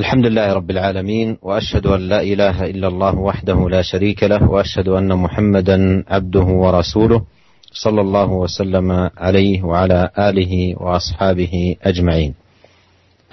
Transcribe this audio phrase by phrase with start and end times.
[0.00, 4.88] الحمد لله رب العالمين وأشهد أن لا إله إلا الله وحده لا شريك له وأشهد
[4.88, 7.24] أن محمدا عبده ورسوله
[7.72, 12.34] صلى الله وسلم عليه وعلى آله وأصحابه أجمعين.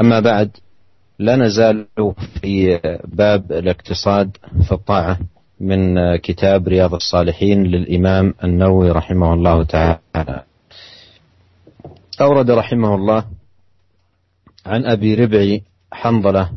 [0.01, 0.49] أما بعد
[1.19, 1.87] لا نزال
[2.41, 4.37] في باب الاقتصاد
[4.67, 5.19] في الطاعة
[5.59, 10.43] من كتاب رياض الصالحين للإمام النووي رحمه الله تعالى.
[12.21, 13.25] أورد رحمه الله
[14.65, 15.63] عن أبي ربعي
[15.93, 16.51] حنظلة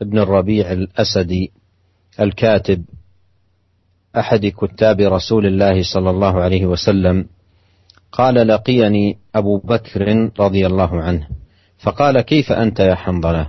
[0.00, 1.52] بن الربيع الأسدي
[2.20, 2.84] الكاتب
[4.16, 7.26] أحد كتاب رسول الله صلى الله عليه وسلم.
[8.12, 11.28] قال لقيني أبو بكر رضي الله عنه
[11.78, 13.48] فقال كيف أنت يا حنظلة؟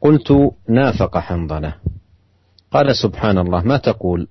[0.00, 1.74] قلت نافق حنظلة.
[2.70, 4.28] قال سبحان الله ما تقول؟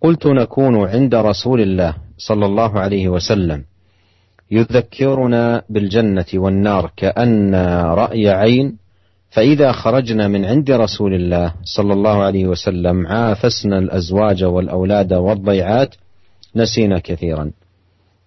[0.00, 3.64] قلت نكون عند رسول الله صلى الله عليه وسلم.
[4.50, 7.54] يذكرنا بالجنة والنار كأن
[7.94, 8.76] رأي عين
[9.30, 15.94] فإذا خرجنا من عند رسول الله صلى الله عليه وسلم عافسنا الأزواج والأولاد والضيعات
[16.56, 17.50] نسينا كثيرا.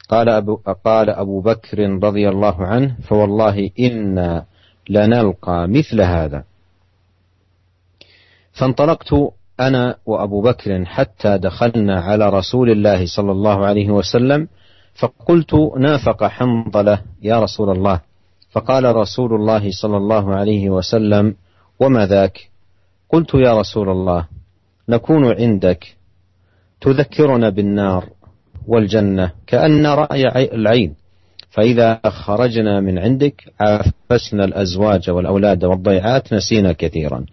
[0.10, 4.46] قال أبو, قال أبو بكر رضي الله عنه فوالله إنا
[4.90, 6.44] لنلقى مثل هذا.
[8.52, 9.14] فانطلقت
[9.60, 14.48] أنا وأبو بكر حتى دخلنا على رسول الله صلى الله عليه وسلم
[14.96, 18.02] فقلت نافق حنظلة يا رسول الله.
[18.52, 21.36] فقال رسول الله صلى الله عليه وسلم
[21.80, 22.50] وما ذاك؟
[23.10, 24.28] قلت يا رسول الله
[24.90, 25.96] نكون عندك.
[26.82, 28.10] تذكرنا بالنار
[28.68, 30.96] والجنة كأن رأي العين.
[31.50, 37.26] فإذا خرجنا من عندك عافسنا الأزواج والأولاد والضيعات نسينا كثيرا.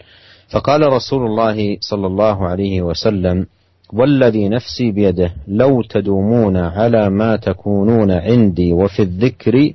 [0.49, 3.47] فقال رسول الله صلى الله عليه وسلم
[3.93, 9.73] والذي نفسي بيده لو تدومون على ما تكونون عندي وفي الذكر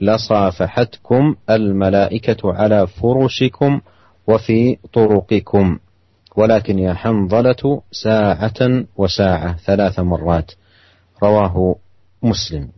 [0.00, 3.80] لصافحتكم الملائكة على فرشكم
[4.26, 5.78] وفي طرقكم.
[6.36, 10.52] ولكن يا حنظلة ساعة وساعة ثلاث مرات.
[11.22, 11.76] رواه
[12.22, 12.68] مسلم.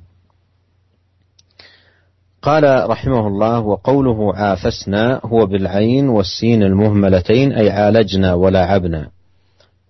[2.43, 9.14] قال رحمه الله وقوله عافسنا هو بالعين والسين المهملتين أي عالجنا ولعبنا.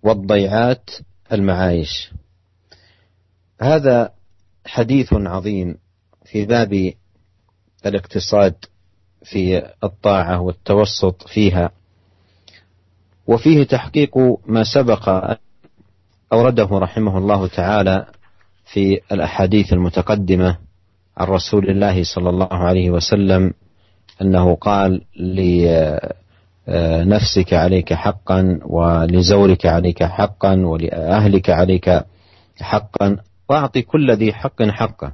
[0.04, 0.90] والضيعات
[1.32, 2.10] المعايش.
[3.60, 4.12] هذا
[4.66, 5.76] حديث عظيم
[6.24, 6.92] في باب
[7.86, 8.54] الاقتصاد
[9.22, 11.70] في الطاعة والتوسط فيها
[13.26, 15.36] وفيه تحقيق ما سبق
[16.32, 18.06] أورده رحمه الله تعالى
[18.64, 20.58] في الأحاديث المتقدمة
[21.16, 23.52] عن رسول الله صلى الله عليه وسلم
[24.22, 25.00] أنه قال
[26.68, 32.04] لنفسك عليك حقا ولزورك عليك حقا ولأهلك عليك
[32.60, 33.16] حقا.
[33.48, 35.12] وأعطي كل ذي حق حقه.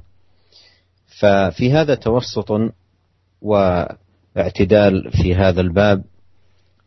[1.19, 2.51] ففي هذا توسط
[3.41, 6.03] واعتدال في هذا الباب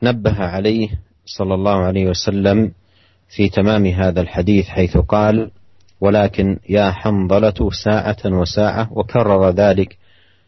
[0.02, 0.88] نبه عليه
[1.26, 2.72] صلى الله عليه وسلم
[3.28, 5.50] في تمام هذا الحديث حيث قال
[6.00, 9.98] ولكن يا حنظلة ساعة وساعة وكرر ذلك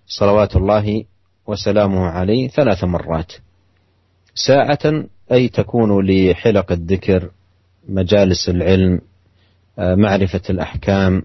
[0.06, 1.04] صلوات الله
[1.46, 3.32] وسلامه عليه ثلاث مرات.
[4.38, 7.30] ساعة أي تكون لحلق الذكر
[7.88, 9.00] مجالس العلم
[9.78, 11.22] معرفة الأحكام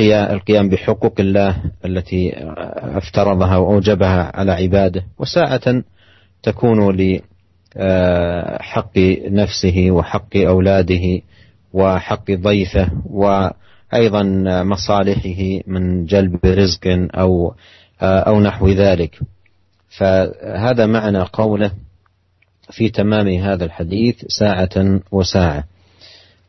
[0.00, 2.32] القيام بحقوق الله التي
[2.76, 5.04] افترضها وأوجبها على عباده.
[5.18, 5.82] وساعة
[6.42, 7.28] تكون لحق
[9.28, 11.20] نفسه وحق أولاده
[11.72, 14.22] وحق ضيفه وأيضا
[14.62, 17.54] مصالحه من جلب رزق أو
[18.02, 19.20] أو نحو ذلك.
[19.96, 21.72] فهذا معنى قوله
[22.70, 25.64] في تمام هذا الحديث ساعة وساعة.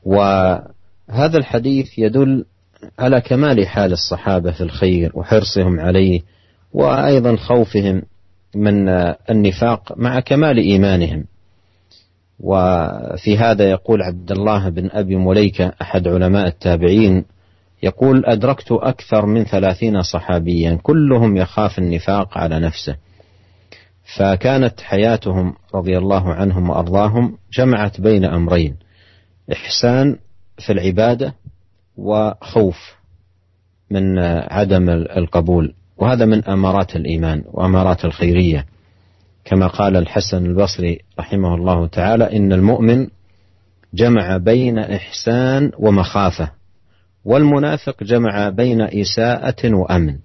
[0.03, 2.45] وهذا الحديث يدل
[2.99, 6.21] على كمال حال الصحابة في الخير وحرصهم عليه
[6.73, 8.01] وأيضا خوفهم
[8.55, 8.89] من
[9.29, 11.25] النفاق مع كمال إيمانهم.
[12.39, 17.25] وفي هذا يقول عبد الله بن أبي مليكة أحد علماء التابعين
[17.83, 22.95] يقول أدركت أكثر من ثلاثين صحابيا كلهم يخاف النفاق على نفسه.
[24.17, 28.75] فكانت حياتهم رضي الله عنهم وأرضاهم جمعت بين أمرين
[29.51, 30.17] إحسان
[30.59, 31.33] في العبادة
[31.97, 32.95] وخوف
[33.91, 34.19] من
[34.49, 38.65] عدم القبول وهذا من أمارات الإيمان وأمارات الخيرية.
[39.45, 43.07] كما قال الحسن البصري رحمه الله تعالى إن المؤمن
[43.93, 46.51] جمع بين إحسان ومخافة
[47.25, 50.17] والمنافق جمع بين إساءة وأمن.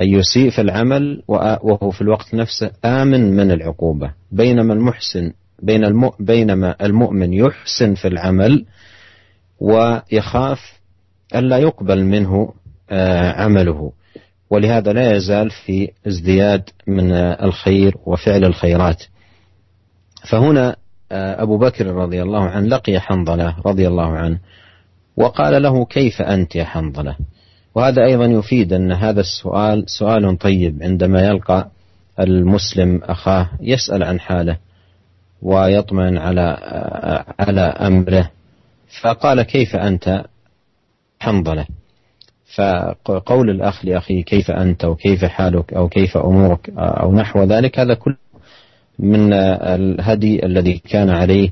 [0.00, 4.10] أن يسيء في العمل وهو في الوقت نفسه آمن من العقوبة.
[4.32, 5.32] بينما المحسن
[5.62, 8.64] بين بينما المؤمن يحسن في العمل
[9.60, 10.58] ويخاف
[11.34, 12.52] ألا يقبل منه
[13.36, 13.92] عمله.
[14.50, 19.02] ولهذا لا يزال في ازدياد من الخير وفعل الخيرات.
[20.30, 20.76] فهنا
[21.12, 24.38] أبو بكر رضي الله عنه لقي حنظلة رضي الله عنه
[25.16, 27.16] وقال له كيف أنت يا حنظلة؟
[27.74, 31.70] وهذا أيضا يفيد أن هذا السؤال سؤال طيب عندما يلقى
[32.20, 34.56] المسلم أخاه يسأل عن حاله
[35.42, 36.58] ويطمئن على
[37.38, 38.30] على أمره.
[39.02, 40.24] فقال كيف أنت؟
[41.20, 41.66] حنظلة.
[42.54, 48.16] فقول الأخ لأخيه كيف أنت وكيف حالك أو كيف أمورك أو نحو ذلك هذا كل
[48.98, 51.50] من الهدي الذي كان عليه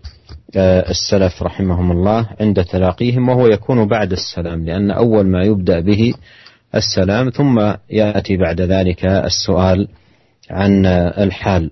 [0.56, 6.14] السلف رحمهم الله عند تلاقيهم وهو يكون بعد السلام لأن أول ما يبدأ به
[6.74, 9.88] السلام ثم يأتي بعد ذلك السؤال
[10.50, 11.70] عن الحال.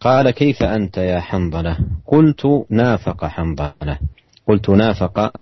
[0.00, 3.98] قال كيف أنت يا حنظلة؟ قلت نافق حنظلة.
[4.48, 5.32] قلت نافق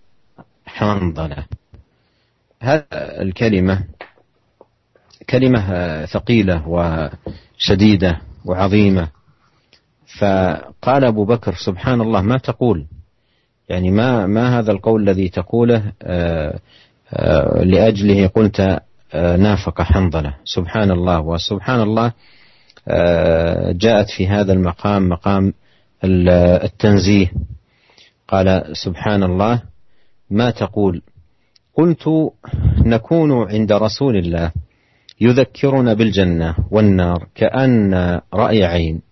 [0.67, 1.45] حنظلة.
[2.61, 3.85] هذه الكلمة
[5.31, 9.09] كلمة ثقيلة وشديدة وعظيمة.
[10.19, 12.87] فقال أبو بكر سبحان الله ما تقول؟
[13.69, 16.59] يعني ما ما هذا القول الذي تقوله آآ
[17.13, 18.81] آآ لأجله قلت
[19.15, 20.35] نافق حنظلة.
[20.45, 21.21] سبحان الله.
[21.21, 22.13] وسبحان الله
[23.73, 25.53] جاءت في هذا المقام مقام
[26.05, 27.33] التنزيه.
[28.29, 29.63] قال سبحان الله
[30.31, 31.03] ما تقول؟
[31.77, 32.33] قلت
[32.79, 34.53] نكون عند رسول الله
[35.21, 39.03] يذكرنا بالجنة والنار كأن رأي عين.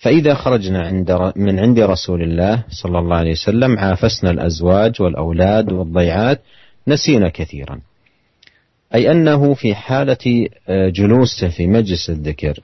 [0.00, 6.40] فإذا خرجنا عند من عند رسول الله صلى الله عليه وسلم عافسنا الأزواج والأولاد والضيعات
[6.88, 7.80] نسينا كثيرا.
[8.94, 12.60] أي أنه في حالة جلوسه في مجلس الذكر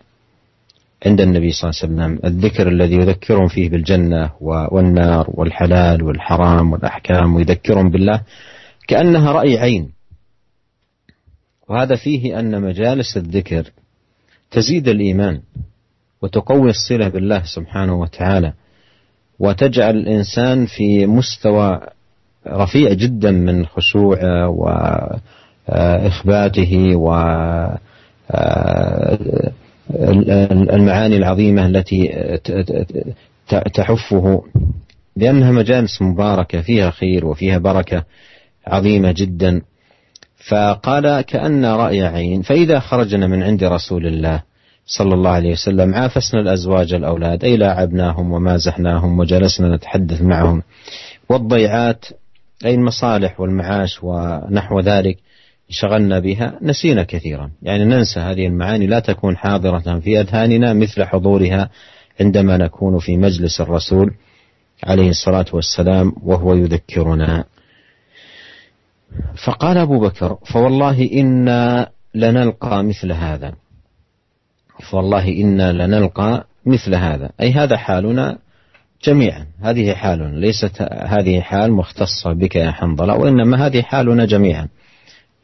[1.06, 7.34] عند النبي صلى الله عليه وسلم الذكر الذي يذكرهم فيه بالجنة والنار والحلال والحرام والأحكام
[7.34, 8.22] ويذكرهم بالله
[8.88, 9.92] كأنها رأي عين.
[11.68, 13.70] وهذا فيه أن مجالس الذكر
[14.50, 15.40] تزيد الإيمان.
[16.22, 18.52] وتقوي الصلة بالله سبحانه وتعالى
[19.38, 21.80] وتجعل الإنسان في مستوى
[22.46, 24.48] رفيع جدا من خشوعه
[25.68, 27.10] وإخباته و
[30.74, 32.28] المعاني العظيمة التي
[33.74, 34.42] تحفه
[35.16, 38.04] لأنها مجالس مباركة فيها خير وفيها بركة
[38.66, 39.62] عظيمة جدا.
[40.48, 44.42] فقال كأن رأي عين فإذا خرجنا من عند رسول الله
[44.86, 50.62] صلى الله عليه وسلم عافسنا الأزواج الأولاد أي لاعبناهم ومازحناهم وجلسنا نتحدث معهم.
[51.28, 52.04] والضيعات
[52.64, 55.18] أي المصالح والمعاش ونحو ذلك
[55.68, 57.50] شغلنا بها نسينا كثيرا.
[57.62, 61.70] يعني ننسى هذه المعاني لا تكون حاضرة في أذهاننا مثل حضورها
[62.20, 64.14] عندما نكون في مجلس الرسول
[64.84, 67.44] عليه الصلاة والسلام وهو يذكرنا.
[69.46, 73.52] فقال أبو بكر فوالله إنا لنلقى مثل هذا.
[74.90, 77.30] فوالله إنا لنلقى مثل هذا.
[77.40, 78.38] أي هذا حالنا
[79.04, 79.46] جميعا.
[79.60, 80.38] هذه حالنا.
[80.38, 84.68] ليست هذه حال مختصة بك يا حنظلة وإنما هذه حالنا جميعا.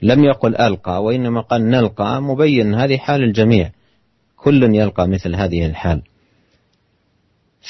[0.02, 2.74] لم يقل ألقى وإنما قال نلقى مبين.
[2.74, 3.70] هذه حال الجميع.
[4.36, 6.02] كل يلقى مثل هذه الحال.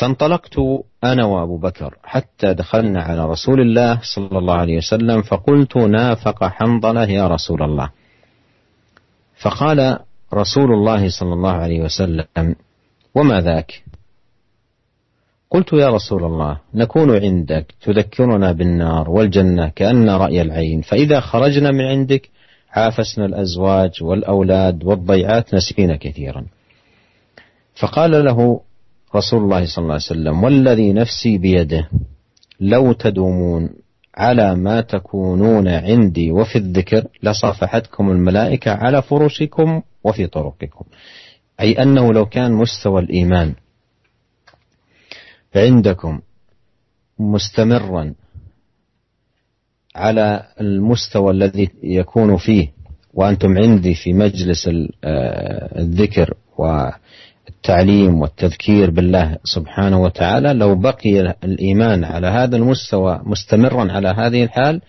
[0.00, 0.56] فانطلقت
[1.04, 7.04] أنا وأبو بكر حتى دخلنا على رسول الله صلى الله عليه وسلم فقلت نافق حنظلة
[7.04, 7.90] يا رسول الله.
[9.36, 9.98] فقال
[10.34, 12.54] رسول الله صلى الله عليه وسلم.
[13.14, 13.82] وما ذاك؟
[15.50, 21.84] قلت يا رسول الله نكون عندك تذكرنا بالنار والجنة كأن رأي العين فإذا خرجنا من
[21.84, 22.28] عندك
[22.70, 26.44] عافسنا الأزواج والأولاد والضيعات نسينا كثيرا.
[27.74, 28.60] فقال له
[29.16, 31.88] رسول الله صلى الله عليه وسلم والذي نفسي بيده
[32.60, 33.70] لو تدومون
[34.14, 40.84] على ما تكونون عندي وفي الذكر لصافحتكم الملائكة على فرشكم وفي طرقكم.
[41.60, 43.54] أي أنه لو كان مستوى الإيمان
[45.56, 46.20] عندكم
[47.18, 48.14] مستمرا
[49.96, 52.68] على المستوى الذي يكون فيه
[53.14, 54.70] وأنتم عندي في مجلس
[55.76, 56.34] الذكر
[57.46, 64.80] والتعليم والتذكير بالله سبحانه وتعالى لو بقي الإيمان على هذا المستوى مستمرا على هذه الحال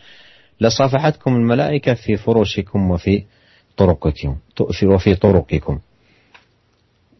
[0.61, 3.23] لصافحتكم الملائكة في فرشكم وفي
[3.77, 4.37] طرقكم
[4.83, 5.79] وفي طرقكم.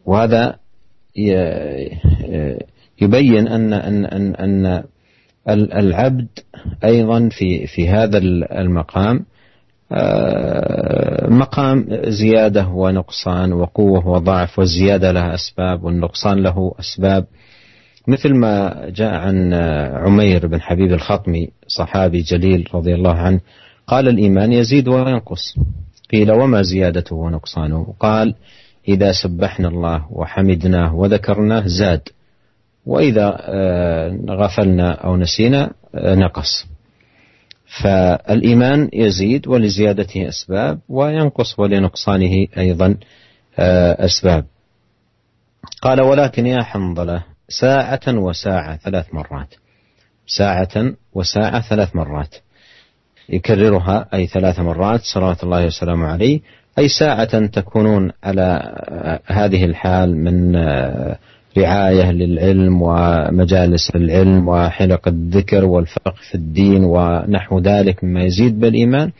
[0.06, 0.56] وهذا
[3.02, 4.84] يبين أن أن أن, أن
[5.50, 6.28] العبد
[6.84, 8.18] أيضا في في هذا
[8.52, 9.26] المقام
[11.30, 17.26] مقام زيادة ونقصان وقوة وضعف والزيادة لها أسباب والنقصان له أسباب.
[18.08, 19.54] مثل ما جاء عن
[19.94, 23.40] عمير بن حبيب الخطمي صحابي جليل رضي الله عنه
[23.88, 25.56] قال الإيمان يزيد وينقص.
[26.12, 28.36] قيل وما زيادته ونقصانه؟ قال
[28.88, 32.10] إذا سبحنا الله وحمدناه وذكرناه زاد
[32.86, 36.73] وإذا آه، غفلنا أو نسينا آه، نقص.
[37.82, 42.98] فالإيمان يزيد ولزيادته أسباب وينقص ولنقصانه أيضا
[43.60, 44.46] آه، أسباب.
[45.82, 49.56] قال ولكن يا حنظلة ساعة وساعة ثلاث مرات.
[50.28, 52.36] ساعة وساعة ثلاث مرات.
[53.30, 56.42] يكررها أي ثلاث مرات صلوات الله وسلامه عليه.
[56.80, 58.76] أي ساعة تكونون على
[59.26, 60.56] هذه الحال من
[61.58, 69.12] رعاية للعلم ومجالس العلم وحلق الذكر والفقه في الدين ونحو ذلك مما يزيد بالإيمان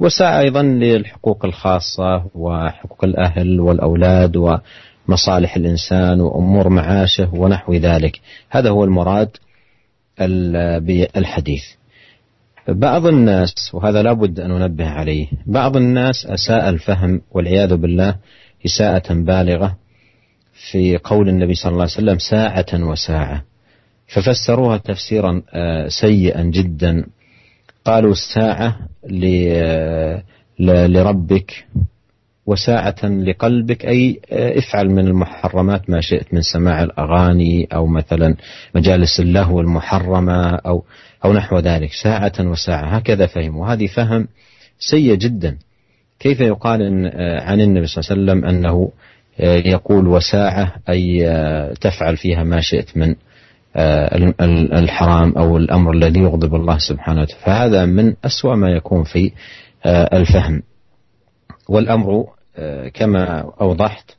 [0.00, 8.20] وساعة أيضا للحقوق الخاصة وحقوق الأهل والأولاد ومصالح الإنسان وأمور معاشه ونحو ذلك.
[8.50, 9.28] هذا هو المراد
[10.80, 11.64] بالحديث
[12.68, 18.16] بعض الناس وهذا لابد أن ننبه عليه بعض الناس أساء الفهم والعياذ بالله
[18.66, 19.76] إساءة بالغة
[20.70, 23.42] في قول النبي صلى الله عليه وسلم ساعة وساعة.
[24.06, 27.06] ففسروها تفسيرا آه، سيئا جدا.
[27.84, 28.78] قالوا ساعة
[30.58, 31.66] لربك
[32.46, 38.36] وساعة لقلبك أي آه، افعل من المحرمات ما شئت من سماع الأغاني أو مثلا
[38.74, 40.84] مجالس اللهو المحرمة أو
[41.24, 41.90] أو نحو ذلك.
[42.02, 44.28] ساعة وساعة هكذا فهم وهذه فهم
[44.78, 45.58] سيء جدا.
[46.18, 48.90] كيف يقال آه، عن النبي صلى الله عليه وسلم أنه آه،
[49.38, 51.20] يقول وساعة أي
[51.80, 53.14] تفعل فيها ما شئت من
[54.72, 57.42] الحرام أو الأمر الذي يغضب الله سبحانه وتعالى.
[57.44, 59.32] فهذا من أسوأ ما يكون في
[59.86, 60.62] الفهم.
[61.68, 62.26] والأمر
[62.56, 64.10] آه، كما أوضحت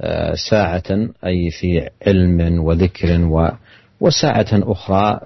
[0.00, 0.82] آه، ساعة
[1.26, 3.48] أي في علم وذكر و
[4.00, 5.20] وساعة أخرى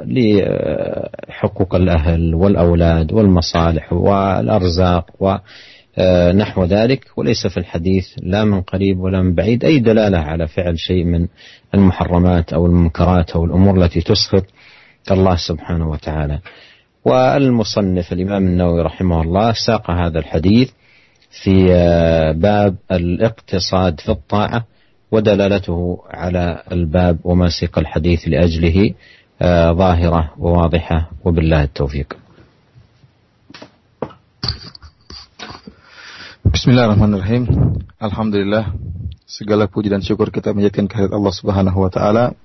[1.29, 5.11] لحقوق الأهل والأولاد والمصالح والأرزاق
[5.99, 10.79] ونحو ذلك وليس في الحديث لا من قريب ولا من بعيد أي دلالة على فعل
[10.79, 11.27] شيء من
[11.75, 14.45] المحرمات أو المنكرات أو الأمور التي تسخط
[15.11, 16.39] الله سبحانه وتعالى.
[17.05, 20.71] والمصنف الإمام النووي رحمه الله ساق هذا الحديث
[21.43, 24.65] في آه، باب الاقتصاد في الطاعة
[25.13, 28.95] ودلالته على الباب وما سيق الحديث لأجله
[29.43, 32.26] آه، ظاهرة وواضحة وبالله التوفيق.
[36.47, 37.43] Bismillahirrahmanirrahim.
[37.99, 38.71] Alhamdulillah.
[39.27, 42.39] Segala puji dan syukur kita menjadikan kehadirat Allah Subhanahu wa taala.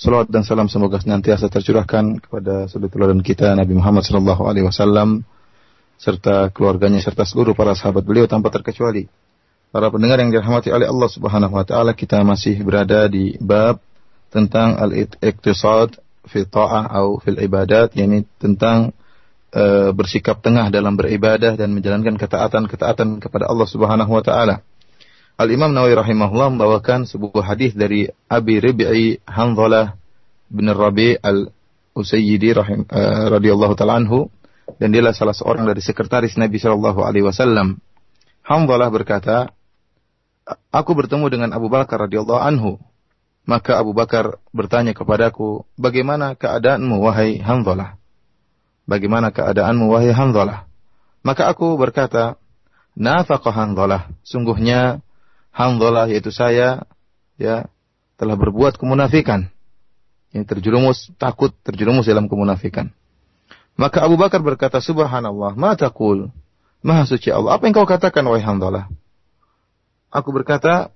[0.00, 5.28] Salawat dan salam semoga senantiasa tercurahkan kepada suri teladan kita Nabi Muhammad sallallahu alaihi wasallam
[6.00, 9.12] serta keluarganya serta seluruh para sahabat beliau tanpa terkecuali.
[9.68, 13.76] Para pendengar yang dirahmati oleh Allah Subhanahu wa taala, kita masih berada di bab
[14.32, 18.96] tentang al-iqtisad fi ta'ah atau fil ibadat, yakni tentang
[19.54, 24.66] uh, bersikap tengah dalam beribadah dan menjalankan ketaatan-ketaatan kepada Allah Subhanahu wa taala.
[25.38, 29.98] Al-Imam Nawawi rahimahullah membawakan sebuah hadis dari Abi Rabi'i Hanzalah
[30.46, 34.30] bin Rabi' al-Usayyidi rahim uh, radhiyallahu taala anhu
[34.78, 37.78] dan dialah salah seorang dari sekretaris Nabi Shallallahu Alaihi Wasallam.
[38.44, 39.52] Hamdalah berkata,
[40.68, 42.76] aku bertemu dengan Abu Bakar radhiyallahu anhu.
[43.44, 48.00] Maka Abu Bakar bertanya kepadaku, bagaimana keadaanmu wahai Hamdalah?
[48.84, 50.68] Bagaimana keadaanmu wahai Hamdalah?
[51.24, 52.36] Maka aku berkata,
[52.92, 54.12] nafaqah Hamdalah.
[54.24, 55.00] Sungguhnya
[55.54, 56.84] Hamdalah yaitu saya
[57.40, 57.66] ya
[58.20, 59.48] telah berbuat kemunafikan.
[60.34, 62.90] Yang terjerumus takut terjerumus dalam kemunafikan.
[63.74, 66.30] Maka Abu Bakar berkata, Subhanallah, ma taqul?
[66.84, 67.56] Maha suci Allah.
[67.56, 68.86] Apa yang kau katakan, wahai Hamdalah?
[70.14, 70.94] Aku berkata,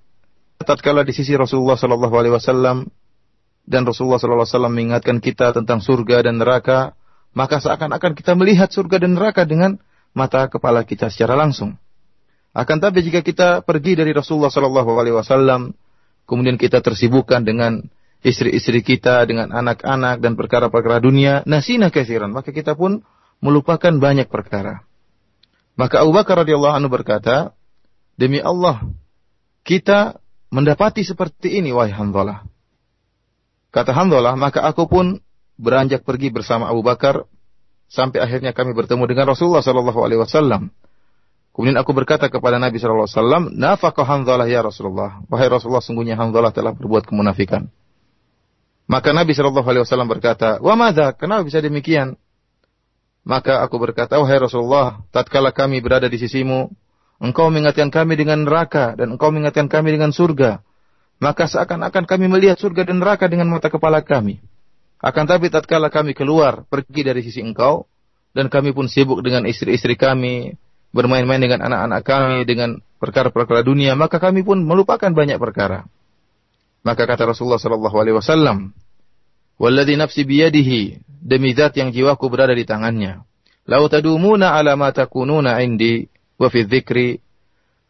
[0.62, 2.90] tatkala di sisi Rasulullah sallallahu alaihi wasallam
[3.66, 6.97] dan Rasulullah sallallahu alaihi wasallam mengingatkan kita tentang surga dan neraka,
[7.36, 9.80] maka seakan-akan kita melihat surga dan neraka dengan
[10.16, 11.76] mata kepala kita secara langsung.
[12.56, 15.76] Akan tapi jika kita pergi dari Rasulullah sallallahu alaihi wasallam,
[16.24, 17.86] kemudian kita tersibukkan dengan
[18.24, 22.34] istri-istri kita, dengan anak-anak dan perkara-perkara dunia, nasina kesiran.
[22.34, 23.06] Maka kita pun
[23.38, 24.82] melupakan banyak perkara.
[25.78, 27.54] Maka Abu Bakar radhiyallahu anhu berkata,
[28.18, 28.82] demi Allah,
[29.62, 30.18] kita
[30.50, 32.42] mendapati seperti ini wahai Hamdalah.
[33.70, 35.22] Kata Hamdalah, maka aku pun
[35.58, 37.26] beranjak pergi bersama Abu Bakar
[37.90, 40.70] sampai akhirnya kami bertemu dengan Rasulullah sallallahu alaihi wasallam.
[41.52, 46.14] Kemudian aku berkata kepada Nabi sallallahu alaihi wasallam, "Nafaqah Hamdalah ya Rasulullah." Wahai Rasulullah, sungguhnya
[46.14, 47.66] Hamdalah telah berbuat kemunafikan.
[48.88, 52.16] Maka Nabi Shallallahu Alaihi Wasallam berkata, Wa mada, kenapa bisa demikian?
[53.20, 56.72] Maka aku berkata, Wahai Rasulullah, tatkala kami berada di sisimu,
[57.20, 60.64] engkau mengingatkan kami dengan neraka dan engkau mengingatkan kami dengan surga.
[61.20, 64.40] Maka seakan-akan kami melihat surga dan neraka dengan mata kepala kami.
[64.98, 67.86] Akan tapi tatkala kami keluar, pergi dari sisi engkau,
[68.34, 70.58] dan kami pun sibuk dengan istri-istri kami,
[70.90, 75.86] bermain-main dengan anak-anak kami dengan perkara-perkara dunia, maka kami pun melupakan banyak perkara.
[76.82, 78.74] Maka kata Rasulullah sallallahu alaihi wasallam,
[79.58, 83.22] "Walladzi nafsi biyadihi, demi zat yang jiwaku berada di tangannya.
[83.68, 86.08] Lau tadumuna ala ma takununa indi
[86.40, 87.20] wa fi dzikri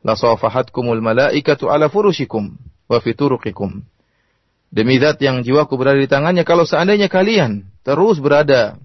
[0.03, 2.53] la safahatkumul malaikatu ala furushikum
[2.89, 3.81] wa fi turuqikum."
[4.69, 8.77] Demi zat yang jiwaku berada di tangannya, kalau seandainya kalian terus berada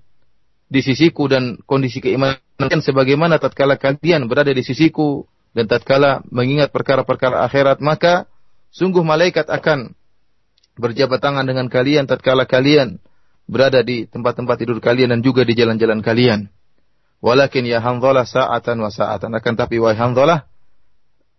[0.72, 7.46] di sisiku dan kondisi keimanan sebagaimana tatkala kalian berada di sisiku dan tatkala mengingat perkara-perkara
[7.46, 8.26] akhirat maka
[8.74, 9.94] sungguh malaikat akan
[10.80, 12.98] berjabat tangan dengan kalian tatkala kalian
[13.46, 16.50] berada di tempat-tempat tidur kalian dan juga di jalan-jalan kalian.
[17.24, 19.32] Walakin ya Hanzalah sa'atan wa sa'atan.
[19.32, 20.44] Akan tapi wahai Hanzalah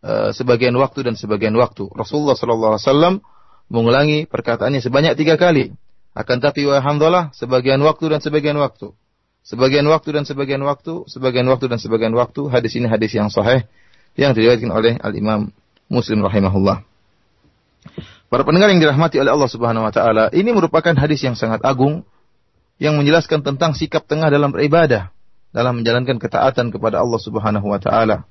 [0.00, 1.88] uh, sebagian waktu dan sebagian waktu.
[1.92, 3.14] Rasulullah sallallahu alaihi wasallam
[3.68, 5.72] mengulangi perkataannya sebanyak tiga kali.
[6.14, 8.94] Akan tapi Hanzalah sebagian waktu dan sebagian waktu.
[9.44, 12.48] Sebagian waktu dan sebagian waktu, sebagian waktu dan sebagian waktu.
[12.48, 13.66] Hadis ini hadis yang sahih
[14.14, 15.50] yang diriwayatkan oleh Al-Imam
[15.90, 16.86] Muslim rahimahullah.
[18.30, 22.06] Para pendengar yang dirahmati oleh Allah Subhanahu wa taala, ini merupakan hadis yang sangat agung
[22.80, 25.12] yang menjelaskan tentang sikap tengah dalam beribadah,
[25.54, 28.26] dalam menjalankan ketaatan kepada Allah Subhanahu wa taala.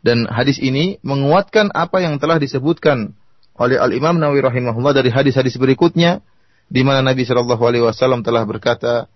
[0.00, 3.12] Dan hadis ini menguatkan apa yang telah disebutkan
[3.60, 6.24] oleh Al-Imam Nawawi rahimahullah dari hadis-hadis berikutnya
[6.72, 9.12] di mana Nabi Shallallahu alaihi wasallam telah berkata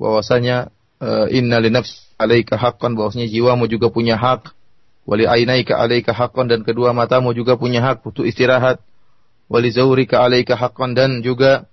[0.00, 4.56] bahwasanya eh, inna li nafsi alaika haqqan bahwasanya jiwamu juga punya hak
[5.04, 8.80] wali ainaika alaika haqqan dan kedua matamu juga punya hak untuk istirahat
[9.52, 11.68] wali zaurika alaika haqqan dan juga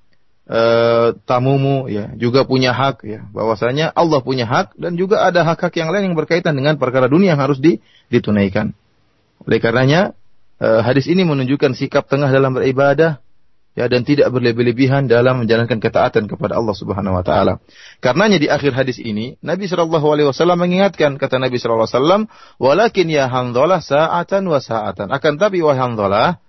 [0.49, 3.23] uh, tamumu ya juga punya hak ya.
[3.31, 7.37] Bahwasanya Allah punya hak dan juga ada hak-hak yang lain yang berkaitan dengan perkara dunia
[7.37, 7.61] yang harus
[8.11, 8.75] ditunaikan.
[9.45, 10.18] Oleh karenanya
[10.59, 13.19] uh, hadis ini menunjukkan sikap tengah dalam beribadah
[13.77, 17.63] ya dan tidak berlebih-lebihan dalam menjalankan ketaatan kepada Allah Subhanahu wa taala.
[18.03, 22.21] Karenanya di akhir hadis ini Nabi sallallahu alaihi wasallam mengingatkan kata Nabi sallallahu alaihi wasallam,
[22.59, 23.31] "Walakin ya
[23.79, 26.43] sa'atan wa sa'atan." Akan tapi wahai Handhalah,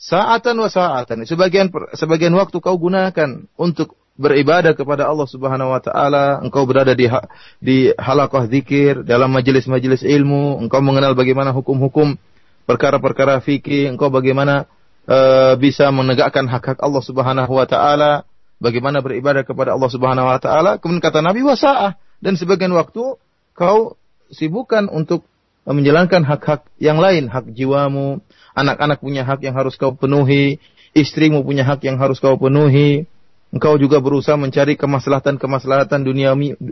[0.00, 1.28] sa'atan wa sa'atan.
[1.28, 7.10] Sebagian sebagian waktu kau gunakan untuk beribadah kepada Allah Subhanahu wa taala, engkau berada di
[7.58, 12.16] di halaqah zikir, dalam majelis-majelis ilmu, engkau mengenal bagaimana hukum-hukum
[12.64, 14.68] perkara-perkara fikih, engkau bagaimana
[15.04, 15.18] e,
[15.60, 18.12] bisa menegakkan hak-hak Allah Subhanahu wa taala,
[18.60, 20.80] bagaimana beribadah kepada Allah Subhanahu wa taala.
[20.80, 23.20] Kemudian kata Nabi wasaah dan sebagian waktu
[23.52, 23.96] kau
[24.32, 25.28] sibukkan untuk
[25.64, 28.20] menjalankan hak-hak yang lain, hak jiwamu,
[28.52, 30.60] anak-anak punya hak yang harus kau penuhi,
[30.92, 33.08] istrimu punya hak yang harus kau penuhi.
[33.54, 36.02] Engkau juga berusaha mencari kemaslahatan-kemaslahatan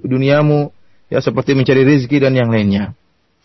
[0.03, 0.61] duniamu
[1.07, 2.99] ya seperti mencari rezeki dan yang lainnya.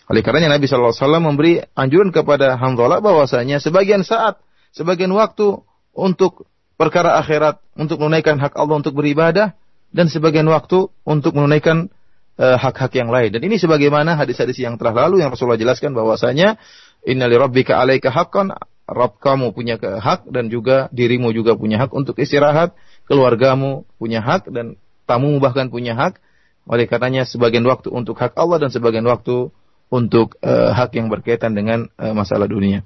[0.07, 4.39] Oleh karenanya Nabi SAW memberi anjuran kepada Hamzalah bahwasanya sebagian saat
[4.71, 5.59] sebagian waktu
[5.91, 6.47] untuk
[6.79, 9.57] perkara akhirat, untuk menunaikan hak Allah untuk beribadah,
[9.91, 11.91] dan sebagian waktu untuk menunaikan
[12.39, 13.35] eh, hak-hak uh, yang lain.
[13.35, 16.55] Dan ini sebagaimana hadis-hadis yang telah lalu yang Rasulullah jelaskan bahwasanya
[17.03, 18.53] innali rabbika alaika haqqan
[18.87, 22.71] Rabb kamu punya hak dan juga dirimu juga punya hak untuk istirahat,
[23.03, 26.23] keluargamu punya hak dan tamu bahkan punya hak.
[26.63, 29.51] Oleh katanya sebagian waktu untuk hak Allah dan sebagian waktu
[29.87, 32.83] untuk uh, hak yang berkaitan dengan uh, masalah dunia.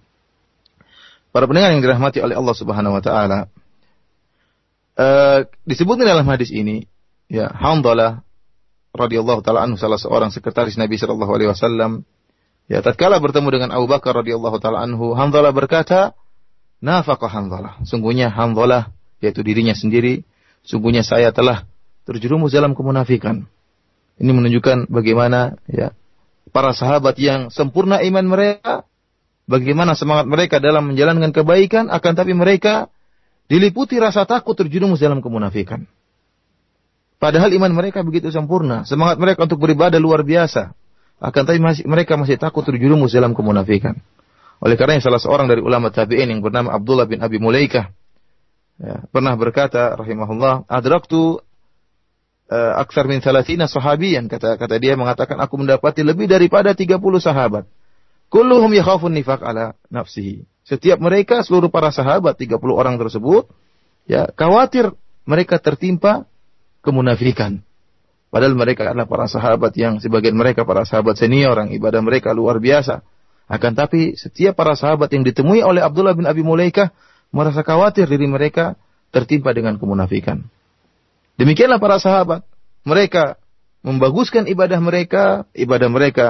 [1.31, 3.39] Para pendengar yang dirahmati oleh Allah Subhanahu wa taala.
[4.99, 6.85] Uh, disebutkan dalam hadis ini
[7.31, 8.21] ya Hamdalah
[8.91, 12.03] radhiyallahu taala anhu salah seorang sekretaris Nabi sallallahu alaihi wasallam
[12.67, 16.11] ya tatkala bertemu dengan Abu Bakar radhiyallahu taala anhu Hamdalah berkata
[16.83, 18.91] nafaqa Hamdalah sungguhnya Hamdalah
[19.23, 20.27] yaitu dirinya sendiri
[20.67, 21.63] sungguhnya saya telah
[22.03, 23.47] terjerumus dalam kemunafikan
[24.19, 25.95] ini menunjukkan bagaimana ya
[26.51, 28.83] para sahabat yang sempurna iman mereka
[29.47, 32.91] bagaimana semangat mereka dalam menjalankan kebaikan, akan tapi mereka
[33.51, 35.83] diliputi rasa takut terjerumus dalam kemunafikan.
[37.21, 40.73] Padahal iman mereka begitu sempurna, semangat mereka untuk beribadah luar biasa.
[41.21, 43.93] Akan tapi masih, mereka masih takut terjerumus dalam kemunafikan.
[44.57, 47.93] Oleh karena salah seorang dari ulama tabi'in yang bernama Abdullah bin Abi Mulaikah
[48.81, 51.45] ya, pernah berkata rahimahullah, "Adraktu
[52.51, 57.65] aksar min salatina sahabiyan." Kata kata dia mengatakan aku mendapati lebih daripada 30 sahabat
[58.31, 60.47] Kulluhum yakhafun nifaq ala nafsihi.
[60.63, 63.51] Setiap mereka seluruh para sahabat 30 orang tersebut
[64.07, 64.95] ya khawatir
[65.27, 66.23] mereka tertimpa
[66.79, 67.59] kemunafikan.
[68.31, 72.63] Padahal mereka adalah para sahabat yang sebagian mereka para sahabat senior yang ibadah mereka luar
[72.63, 73.03] biasa.
[73.51, 76.95] Akan tapi setiap para sahabat yang ditemui oleh Abdullah bin Abi Mulaikah
[77.35, 78.79] merasa khawatir diri mereka
[79.11, 80.47] tertimpa dengan kemunafikan.
[81.41, 82.45] Demikianlah para sahabat.
[82.85, 83.41] Mereka
[83.81, 86.27] membaguskan ibadah mereka, ibadah mereka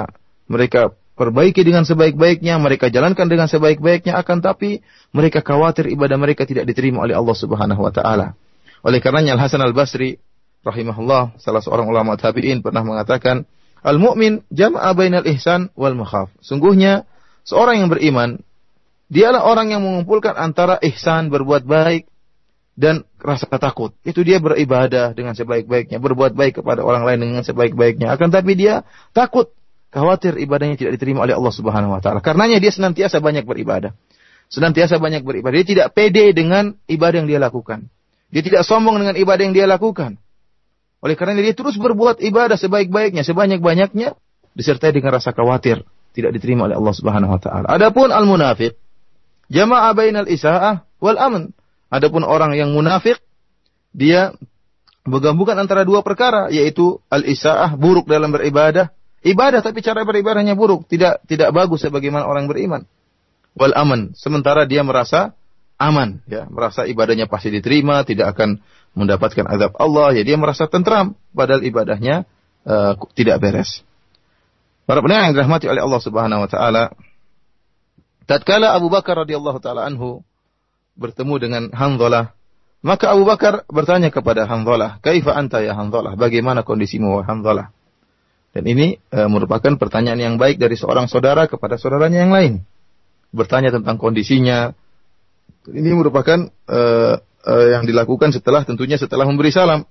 [0.48, 4.80] mereka perbaiki dengan sebaik-baiknya, mereka jalankan dengan sebaik-baiknya, akan tapi
[5.12, 8.32] mereka khawatir ibadah mereka tidak diterima oleh Allah Subhanahu wa taala.
[8.80, 10.16] Oleh karenanya Al Hasan Al Basri
[10.64, 13.44] rahimahullah salah seorang ulama tabi'in pernah mengatakan,
[13.82, 16.32] Al-mu'min jam'a bainal ihsan wal makhaf.
[16.40, 17.04] Sungguhnya
[17.44, 18.40] seorang yang beriman
[19.12, 22.11] dialah orang yang mengumpulkan antara ihsan berbuat baik
[22.72, 23.92] dan rasa takut.
[24.02, 28.12] Itu dia beribadah dengan sebaik-baiknya, berbuat baik kepada orang lain dengan sebaik-baiknya.
[28.12, 29.52] Akan tapi dia takut,
[29.92, 32.24] khawatir ibadahnya tidak diterima oleh Allah Subhanahu wa taala.
[32.24, 33.92] Karenanya dia senantiasa banyak beribadah.
[34.48, 35.56] Senantiasa banyak beribadah.
[35.60, 37.88] Dia tidak pede dengan ibadah yang dia lakukan.
[38.32, 40.16] Dia tidak sombong dengan ibadah yang dia lakukan.
[41.04, 44.16] Oleh karena dia terus berbuat ibadah sebaik-baiknya, sebanyak-banyaknya,
[44.56, 47.66] disertai dengan rasa khawatir tidak diterima oleh Allah Subhanahu wa taala.
[47.68, 48.76] Adapun al-munafiq
[49.48, 51.56] jama'a bainal isaa'ah wal aman.
[51.92, 53.20] Adapun orang yang munafik
[53.92, 54.32] dia
[55.04, 58.88] menggabungkan antara dua perkara yaitu al-isaa'ah buruk dalam beribadah,
[59.20, 62.88] ibadah tapi cara beribadahnya buruk, tidak tidak bagus sebagaimana orang beriman.
[63.52, 65.36] Wal aman, sementara dia merasa
[65.76, 68.64] aman ya, merasa ibadahnya pasti diterima, tidak akan
[68.96, 72.24] mendapatkan azab Allah, ya dia merasa tentram padahal ibadahnya
[72.64, 73.84] uh, tidak beres.
[74.88, 76.84] Para pendengar yang dirahmati oleh Allah Subhanahu wa taala,
[78.24, 80.24] tatkala Abu Bakar radhiyallahu taala anhu
[80.96, 82.36] bertemu dengan Hanzalah,
[82.82, 86.18] maka Abu Bakar bertanya kepada Hanzalah, "Kaifa anta ya Hanzalah?
[86.18, 87.70] Bagaimana kondisimu wahai Hanzalah?"
[88.52, 92.52] Dan ini uh, merupakan pertanyaan yang baik dari seorang saudara kepada saudaranya yang lain.
[93.32, 94.76] Bertanya tentang kondisinya.
[95.72, 99.88] Ini merupakan uh, uh, yang dilakukan setelah tentunya setelah memberi salam.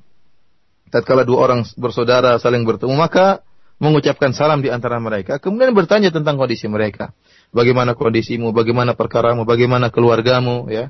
[0.92, 3.42] Tatkala dua orang bersaudara saling bertemu maka
[3.82, 7.18] mengucapkan salam di antara mereka, kemudian bertanya tentang kondisi mereka.
[7.52, 10.88] Bagaimana kondisimu, bagaimana perkaramu, bagaimana keluargamu, ya.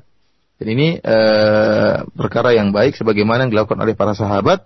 [0.62, 4.62] Dan ini uh, perkara yang baik sebagaimana yang dilakukan oleh para sahabat.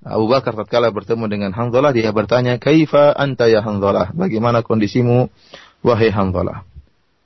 [0.00, 4.14] Abu Bakar tatkala bertemu dengan Hanzalah dia bertanya, "Kaifa anta ya Hanzalah?
[4.14, 5.26] Bagaimana kondisimu
[5.82, 6.64] wahai Hanzalah?"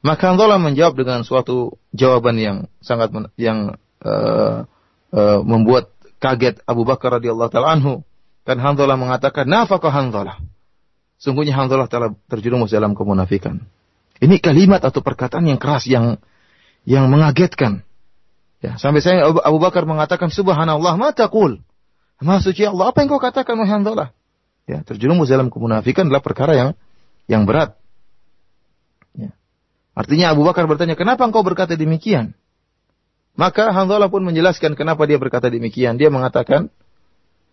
[0.01, 4.65] Maka Hanzalah menjawab dengan suatu jawaban yang sangat yang uh,
[5.13, 8.01] uh, membuat kaget Abu Bakar radhiyallahu taala anhu.
[8.45, 10.41] Dan Hanzalah mengatakan, "Nafaqah Hanzalah."
[11.21, 13.65] Sungguhnya Hanzalah telah terjerumus dalam kemunafikan.
[14.23, 16.21] Ini kalimat atau perkataan yang keras yang
[16.87, 17.83] yang mengagetkan.
[18.63, 21.61] Ya, sampai saya Abu Bakar mengatakan, "Subhanallah, ma taqul?"
[22.23, 24.15] Maha suci Allah, apa yang kau katakan wahai Hanzalah?
[24.65, 26.71] Ya, terjerumus dalam kemunafikan adalah perkara yang
[27.29, 27.77] yang berat.
[29.13, 29.35] Ya.
[29.93, 32.33] Artinya Abu Bakar bertanya, "Kenapa engkau berkata demikian?"
[33.35, 35.99] Maka Hanzalah pun menjelaskan kenapa dia berkata demikian.
[35.99, 36.71] Dia mengatakan,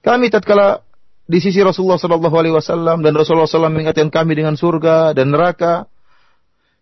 [0.05, 0.85] kami tatkala
[1.25, 5.89] di sisi Rasulullah Shallallahu Alaihi Wasallam dan Rasulullah SAW mengingatkan kami dengan surga dan neraka.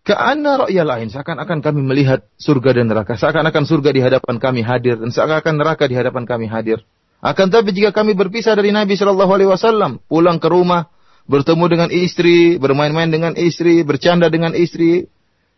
[0.07, 4.95] Keana ra'ya lain, seakan-akan kami melihat surga dan neraka, seakan-akan surga di hadapan kami hadir
[4.95, 6.81] dan seakan-akan neraka di hadapan kami hadir.
[7.19, 10.87] Akan tapi jika kami berpisah dari Nabi Shallallahu Alaihi Wasallam, pulang ke rumah,
[11.27, 15.11] bertemu dengan istri, bermain-main dengan istri, bercanda dengan istri,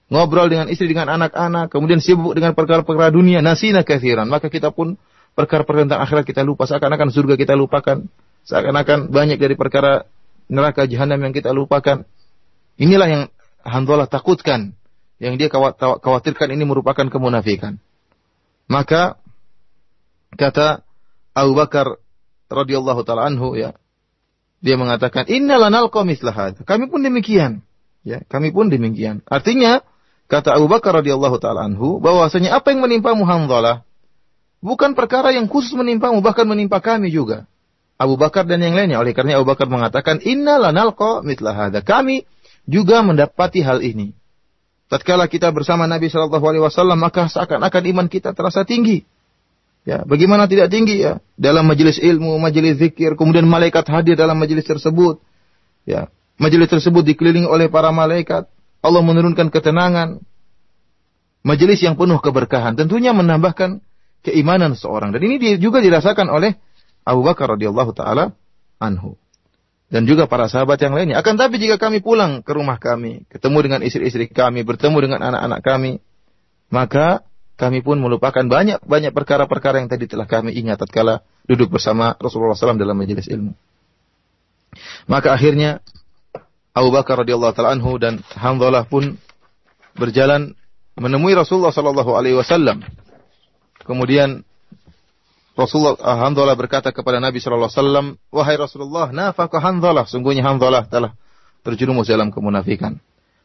[0.10, 4.98] ngobrol dengan istri dengan anak-anak, kemudian sibuk dengan perkara-perkara dunia, nasina kathiran, maka kita pun
[5.38, 8.04] perkara-perkara tentang akhirat kita lupa, seakan-akan surga kita lupakan,
[8.50, 10.04] seakan-akan banyak dari perkara
[10.52, 12.04] neraka jahanam yang kita lupakan.
[12.76, 13.24] Inilah yang
[13.62, 14.74] Hanzalah takutkan,
[15.22, 17.78] yang dia khawatirkan ini merupakan kemunafikan.
[18.66, 19.20] Maka
[20.36, 20.82] kata
[21.36, 22.00] Abu Bakar
[22.50, 23.78] radhiyallahu taala anhu ya,
[24.62, 27.66] dia mengatakan, "Innalanal qamislah Kami pun demikian.
[28.02, 29.22] Ya, kami pun demikian.
[29.30, 29.86] Artinya,
[30.32, 33.84] Kata Abu Bakar radhiyallahu taala anhu bahwasanya apa yang menimpa Hanzalah
[34.64, 37.52] bukan perkara yang khusus menimpamu bahkan menimpa kami juga.
[38.00, 39.04] Abu Bakar dan yang lainnya.
[39.04, 41.84] Oleh karena Abu Bakar mengatakan inna lanalqa mitla hadza.
[41.84, 42.24] Kami
[42.66, 44.14] juga mendapati hal ini.
[44.92, 49.08] Tatkala kita bersama Nabi Shallallahu alaihi wasallam maka seakan-akan iman kita terasa tinggi.
[49.88, 51.24] Ya, bagaimana tidak tinggi ya?
[51.40, 55.24] Dalam majelis ilmu, majelis zikir, kemudian malaikat hadir dalam majelis tersebut.
[55.90, 58.46] Ya, majelis tersebut dikelilingi oleh para malaikat.
[58.82, 60.22] Allah menurunkan ketenangan,
[61.42, 63.82] majelis yang penuh keberkahan, tentunya menambahkan
[64.22, 65.14] keimanan seorang.
[65.14, 66.58] Dan ini juga dirasakan oleh
[67.02, 68.38] Abu Bakar radhiyallahu taala
[68.78, 69.21] anhu
[69.92, 71.20] dan juga para sahabat yang lainnya.
[71.20, 75.60] Akan tapi jika kami pulang ke rumah kami, ketemu dengan istri-istri kami, bertemu dengan anak-anak
[75.60, 75.92] kami,
[76.72, 77.28] maka
[77.60, 82.80] kami pun melupakan banyak-banyak perkara-perkara yang tadi telah kami ingat tatkala duduk bersama Rasulullah SAW
[82.80, 83.54] dalam majelis ilmu.
[85.12, 85.84] Maka akhirnya
[86.72, 89.20] Abu Bakar radhiyallahu taala anhu dan Hamzalah pun
[90.00, 90.56] berjalan
[90.96, 92.80] menemui Rasulullah sallallahu alaihi wasallam.
[93.84, 94.48] Kemudian
[95.52, 100.88] Rasulullah ah, Hamzalah berkata kepada Nabi sallallahu alaihi wasallam, "Wahai Rasulullah, nafaqah Hamzalah, sungguhnya Hamzalah
[100.88, 101.12] telah
[101.62, 102.98] terjerumus dalam kemunafikan."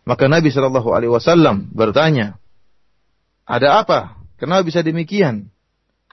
[0.06, 2.38] Maka Nabi sallallahu alaihi wasallam bertanya,
[3.42, 4.14] "Ada apa?
[4.38, 5.50] Kenapa bisa demikian?"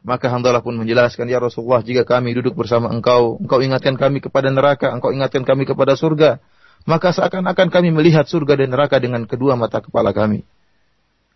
[0.03, 4.49] Maka Hamzalah pun menjelaskan, "Ya Rasulullah, jika kami duduk bersama engkau, engkau ingatkan kami kepada
[4.49, 6.41] neraka, engkau ingatkan kami kepada surga."
[6.83, 10.43] maka seakan-akan kami melihat surga dan neraka dengan kedua mata kepala kami.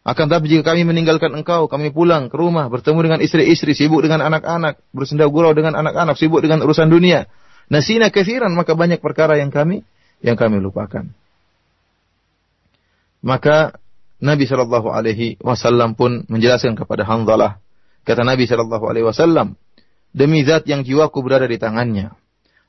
[0.08, 4.24] Akan tapi jika kami meninggalkan engkau, kami pulang ke rumah, bertemu dengan istri-istri, sibuk dengan
[4.24, 7.28] anak-anak, bersenda gurau dengan anak-anak, sibuk dengan urusan dunia.
[7.68, 9.84] nasina katsiran maka banyak perkara yang kami
[10.24, 11.12] yang kami lupakan.
[13.20, 13.76] Maka
[14.24, 17.60] Nabi Shallallahu Alaihi Wasallam pun menjelaskan kepada Hanzalah.
[18.08, 19.60] Kata Nabi Shallallahu Alaihi Wasallam,
[20.16, 22.16] demi zat yang jiwaku berada di tangannya.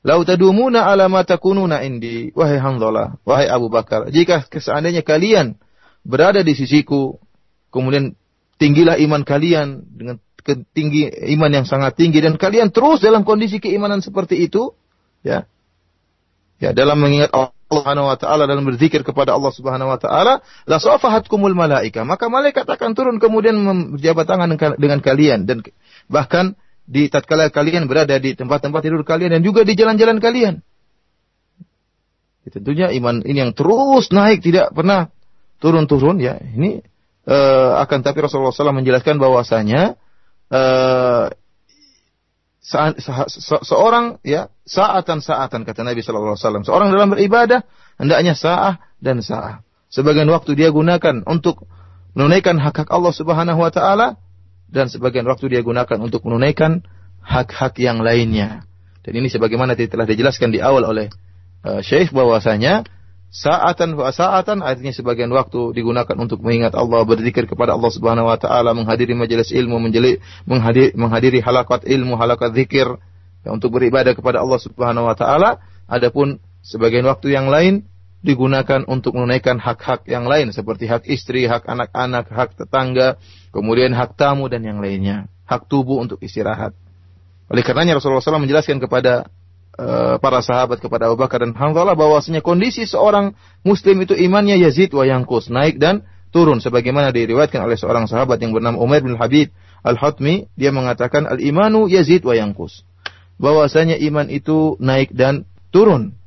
[0.03, 5.55] Lau tadumuna ala ma takununa indi, wahai Hanzalah, wahai Abu Bakar, jika seandainya kalian
[6.03, 7.15] berada di sisiku,
[7.69, 8.13] kemudian
[8.59, 10.17] tinggilah iman kalian dengan
[10.73, 14.73] tinggi iman yang sangat tinggi dan kalian terus dalam kondisi keimanan seperti itu,
[15.21, 15.45] ya.
[16.59, 20.77] Ya, dalam mengingat Allah Subhanahu wa taala dalam berzikir kepada Allah Subhanahu wa taala, la
[20.81, 22.03] safahatkumul malaika.
[22.03, 23.55] Maka malaikat akan turun kemudian
[23.95, 25.63] berjabat tangan dengan kalian dan
[26.11, 30.65] bahkan di tatkala kalian berada di tempat-tempat tidur kalian dan juga di jalan-jalan kalian.
[32.49, 35.13] Tentunya iman ini yang terus naik tidak pernah
[35.61, 36.41] turun-turun ya.
[36.41, 36.81] Ini
[37.29, 39.95] uh, akan tapi Rasulullah SAW menjelaskan bahwasanya
[40.49, 41.29] uh,
[43.65, 46.65] seorang ya saatan saatan kata Nabi Wasallam.
[46.65, 47.65] Seorang dalam beribadah
[47.97, 49.65] hendaknya saah dan saah.
[49.89, 51.65] Sebagian waktu dia gunakan untuk
[52.13, 54.07] menunaikan hak hak Allah Subhanahu Wa Taala
[54.69, 56.85] dan sebagian waktu dia gunakan untuk menunaikan
[57.25, 58.69] hak-hak yang lainnya.
[59.01, 61.09] Dan ini sebagaimana telah dijelaskan di awal oleh
[61.65, 62.85] uh, Syekh bahwasanya
[63.29, 68.41] Saatan wa saatan artinya sebagian waktu digunakan untuk mengingat Allah, berzikir kepada Allah Subhanahu wa
[68.41, 70.17] taala, menghadiri majelis ilmu, menjeli,
[70.49, 72.89] menghadiri, menghadiri halakat ilmu, halakat zikir
[73.45, 75.61] ya, untuk beribadah kepada Allah Subhanahu wa taala.
[75.85, 77.85] Adapun sebagian waktu yang lain
[78.25, 83.21] digunakan untuk menunaikan hak-hak yang lain seperti hak istri, hak anak-anak, hak tetangga,
[83.53, 85.29] kemudian hak tamu dan yang lainnya.
[85.45, 86.73] Hak tubuh untuk istirahat.
[87.49, 89.29] Oleh karenanya Rasulullah SAW menjelaskan kepada
[90.19, 95.07] para sahabat kepada Abu Bakar dan Hanzalah bahwasanya kondisi seorang muslim itu imannya yazid wa
[95.07, 99.49] yangkus, naik dan turun sebagaimana diriwayatkan oleh seorang sahabat yang bernama Umar bin Habib
[99.81, 102.83] Al-Hatmi, dia mengatakan al-imanu yazid wa yangkus.
[103.39, 106.19] Bahwasanya iman itu naik dan turun.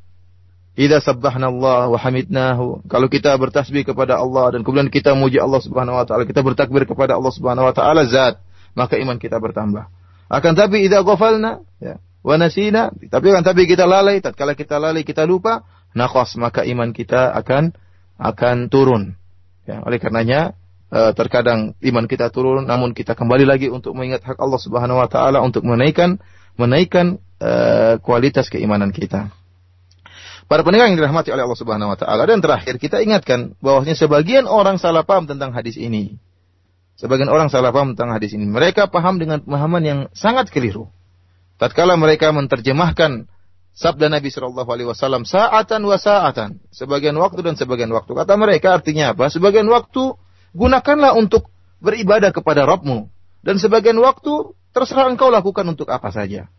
[0.72, 2.88] Idza sabbahna Allah wa hamidnahu.
[2.88, 6.88] Kalau kita bertasbih kepada Allah dan kemudian kita muji Allah Subhanahu wa taala, kita bertakbir
[6.88, 8.40] kepada Allah Subhanahu wa taala zat,
[8.72, 9.92] maka iman kita bertambah.
[10.32, 15.02] Akan tapi idza ghafalna, ya, wa nasina, tapi kan tapi kita lalai, tatkala kita lalai
[15.02, 17.74] kita lupa, naqas maka iman kita akan
[18.16, 19.18] akan turun.
[19.66, 20.54] Ya, oleh karenanya
[20.90, 25.08] eh, terkadang iman kita turun namun kita kembali lagi untuk mengingat hak Allah Subhanahu wa
[25.10, 29.32] taala untuk menaikkan menaikkan uh, kualitas keimanan kita.
[30.52, 34.44] Para pendengar yang dirahmati oleh Allah Subhanahu wa taala dan terakhir kita ingatkan bahwasanya sebagian
[34.44, 36.20] orang salah paham tentang hadis ini.
[37.00, 38.44] Sebagian orang salah paham tentang hadis ini.
[38.44, 40.92] Mereka paham dengan pemahaman yang sangat keliru
[41.62, 43.30] tatkala mereka menerjemahkan
[43.70, 48.10] sabda Nabi Shallallahu Alaihi Wasallam saatan wa saatan sebagian waktu dan sebagian waktu.
[48.18, 49.30] Kata mereka artinya apa?
[49.30, 50.18] Sebagian waktu
[50.58, 51.46] gunakanlah untuk
[51.78, 53.06] beribadah kepada Rabbmu.
[53.46, 56.50] Dan sebagian waktu terserah engkau lakukan untuk apa saja.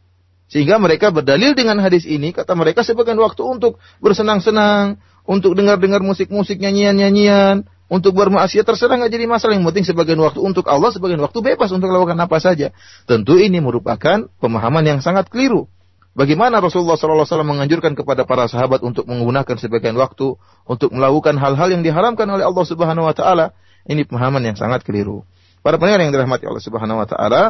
[0.48, 6.60] Sehingga mereka berdalil dengan hadis ini kata mereka sebagian waktu untuk bersenang-senang untuk dengar-dengar musik-musik
[6.60, 9.54] nyanyian-nyanyian untuk bermaksiat terserah nggak jadi masalah.
[9.54, 12.74] Yang penting sebagian waktu untuk Allah, sebagian waktu bebas untuk melakukan apa saja.
[13.06, 15.70] Tentu ini merupakan pemahaman yang sangat keliru.
[16.18, 21.86] Bagaimana Rasulullah SAW menganjurkan kepada para sahabat untuk menggunakan sebagian waktu untuk melakukan hal-hal yang
[21.86, 23.46] diharamkan oleh Allah Subhanahu Wa Taala?
[23.86, 25.22] Ini pemahaman yang sangat keliru.
[25.62, 27.42] Para pendengar yang dirahmati Allah Subhanahu Wa Taala,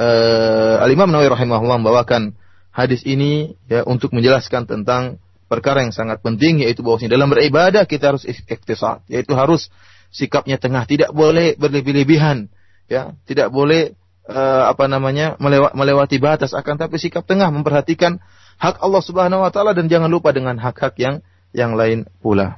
[0.00, 2.32] uh, Al Imam Nawawi rahimahullah membawakan
[2.72, 8.13] hadis ini ya untuk menjelaskan tentang perkara yang sangat penting yaitu bahwasanya dalam beribadah kita
[8.13, 9.73] harus iktisad, yaitu harus
[10.13, 12.49] sikapnya tengah, tidak boleh berlebih-lebihan,
[12.85, 13.97] ya, tidak boleh
[14.29, 15.35] uh, apa namanya
[15.73, 18.21] melewati batas akan tapi sikap tengah memperhatikan
[18.61, 22.55] hak Allah Subhanahu wa taala dan jangan lupa dengan hak-hak yang yang lain pula.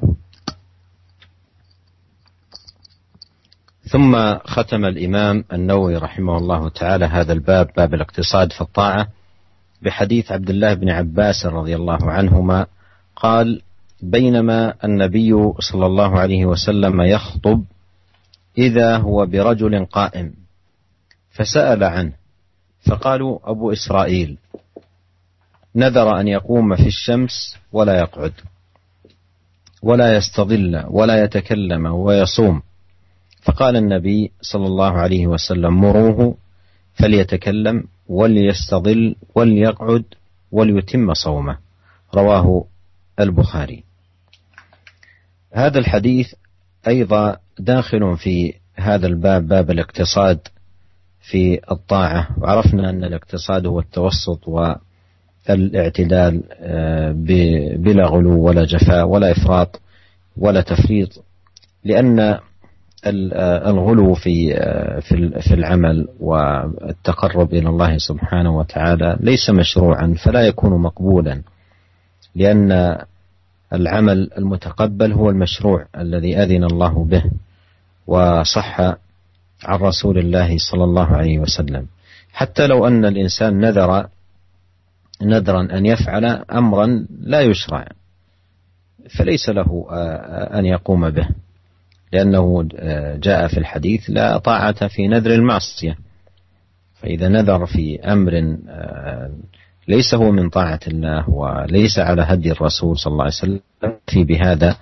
[3.91, 4.15] ثم
[4.47, 9.07] ختم الإمام النووي رحمه الله تعالى هذا الباب باب الاقتصاد في الطاعة
[9.81, 12.65] بحديث عبد الله بن عباس رضي الله عنهما
[13.16, 13.62] قال
[14.02, 17.64] بينما النبي صلى الله عليه وسلم يخطب
[18.58, 20.34] إذا هو برجل قائم
[21.30, 22.12] فسأل عنه
[22.86, 24.38] فقالوا أبو إسرائيل
[25.74, 28.32] نذر أن يقوم في الشمس ولا يقعد
[29.82, 32.62] ولا يستظل ولا يتكلم ويصوم
[33.42, 36.36] فقال النبي صلى الله عليه وسلم مروه
[36.94, 40.04] فليتكلم وليستظل وليقعد
[40.52, 41.58] وليتم صومه.
[42.14, 42.64] رواه
[43.20, 43.84] البخاري.
[45.52, 46.34] هذا الحديث
[46.88, 50.38] أيضا داخل في هذا الباب باب الاقتصاد
[51.20, 52.28] في الطاعة.
[52.38, 57.12] وعرفنا أن الاقتصاد هو التوسط والاعتدال آه،
[57.76, 59.80] بلا غلو ولا جفاء ولا إفراط
[60.36, 61.24] ولا تفريط.
[61.84, 62.38] لأن
[63.06, 64.54] الغلو في
[65.00, 71.42] في في العمل والتقرب إلى الله سبحانه وتعالى ليس مشروعا فلا يكون مقبولا.
[72.36, 72.98] لأن
[73.72, 77.22] العمل المتقبل هو المشروع الذي أذن الله به
[78.06, 78.80] وصح
[79.64, 81.86] عن رسول الله صلى الله عليه وسلم.
[82.32, 84.08] حتى لو أن الإنسان نذر
[85.22, 87.88] نذرا أن يفعل أمرا لا يشرع
[89.18, 89.86] فليس له
[90.58, 91.28] أن يقوم به
[92.12, 92.68] لأنه
[93.16, 95.96] جاء في الحديث لا طاعة في نذر المعصية
[96.94, 98.56] فإذا نذر في أمر
[99.88, 103.60] ليس هو من طاعة الله وليس على هدي الرسول صلى الله عليه وسلم
[104.06, 104.76] في بهذا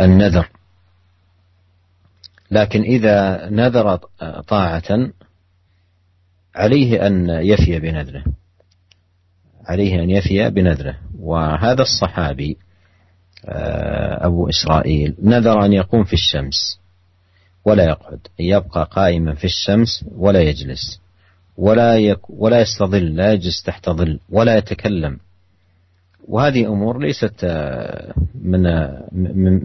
[0.00, 0.48] النذر.
[2.50, 3.96] لكن إذا نذر
[4.48, 5.10] طاعة
[6.54, 8.24] عليه أن يفي بنذره.
[9.66, 10.98] عليه أن يفي بنذره.
[11.18, 12.56] وهذا الصحابي
[13.44, 16.80] آه، أبو إسرائيل نذر أن يقوم في الشمس
[17.64, 21.01] ولا يقعد يبقى قائما في الشمس ولا يجلس.
[21.56, 25.18] ولا يك ولا يستظل لا يجلس تحت ظل ولا يتكلم.
[26.28, 28.62] وهذه أمور ليست آه، من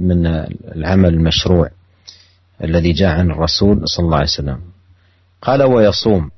[0.07, 0.25] من
[0.75, 1.69] العمل المشروع
[2.63, 4.61] الذي جاء عن الرسول صلى الله عليه وسلم.
[5.41, 6.31] قال ويصوم.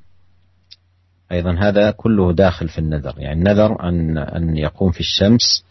[1.32, 3.14] أيضا هذا كله داخل في النذر.
[3.18, 5.64] يعني نذر أن أن يقوم في الشمس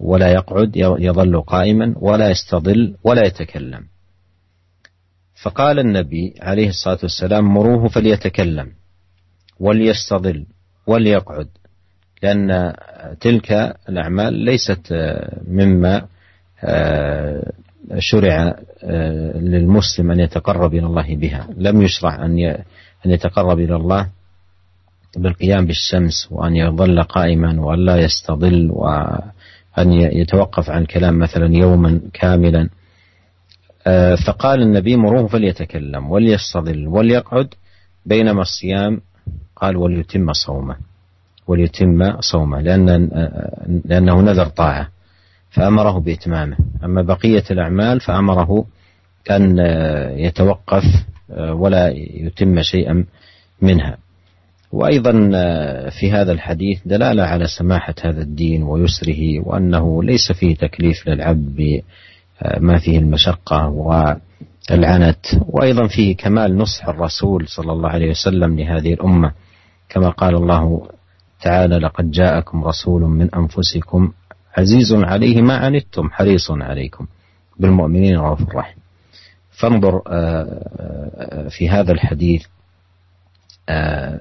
[0.00, 3.86] ولا يقعد يظل قائما ولا يستظل ولا يتكلم.
[5.42, 8.72] فقال النبي عليه الصلاة والسلام مروه فليتكلم.
[9.62, 10.46] وليستظل
[10.86, 11.48] وليقعد
[12.22, 12.72] لأن
[13.20, 13.52] تلك
[13.88, 14.94] الأعمال ليست
[15.48, 16.06] مما
[16.64, 17.52] آه،
[17.98, 21.48] شرع آه، للمسلم أن يتقرب إلى الله بها.
[21.56, 22.62] لم يشرع أن
[23.04, 24.08] يتقرب إلى الله
[25.16, 28.70] بالقيام بالشمس وأن يظل قائما ولا يستظل
[29.78, 32.68] أن يتوقف عن الكلام مثلا يوما كاملا.
[33.86, 37.48] آه، فقال النبي مروه فليتكلم وليستظل وليقعد
[38.06, 39.00] بينما الصيام
[39.62, 40.76] قال وليتم صومه.
[41.46, 42.86] وليتم صومه لأن
[43.84, 44.88] لأنه نذر طاعة
[45.50, 46.56] فأمره بإتمامه.
[46.84, 48.64] أما بقية الأعمال فأمره
[49.30, 49.58] أن
[50.16, 50.84] يتوقف
[51.38, 53.04] ولا يتم شيئا
[53.62, 53.96] منها.
[54.72, 61.08] وأيضا آه، في هذا الحديث دلالة على سماحة هذا الدين ويسره وأنه ليس فيه تكليف
[61.08, 65.26] للعبد بما فيه المشقة والعنت.
[65.48, 69.32] وأيضا فيه كمال نصح الرسول صلى الله عليه وسلم لهذه الأمة.
[69.92, 70.88] كما قال الله
[71.42, 74.12] تعالى لقد جاءكم رسول من أنفسكم
[74.56, 77.06] عزيز عليه ما عنتم حريص عليكم
[77.58, 78.76] بالمؤمنين رؤوف رحيم
[79.50, 80.44] فانظر آه،
[81.18, 82.46] آه، في هذا الحديث
[83.68, 84.20] آه،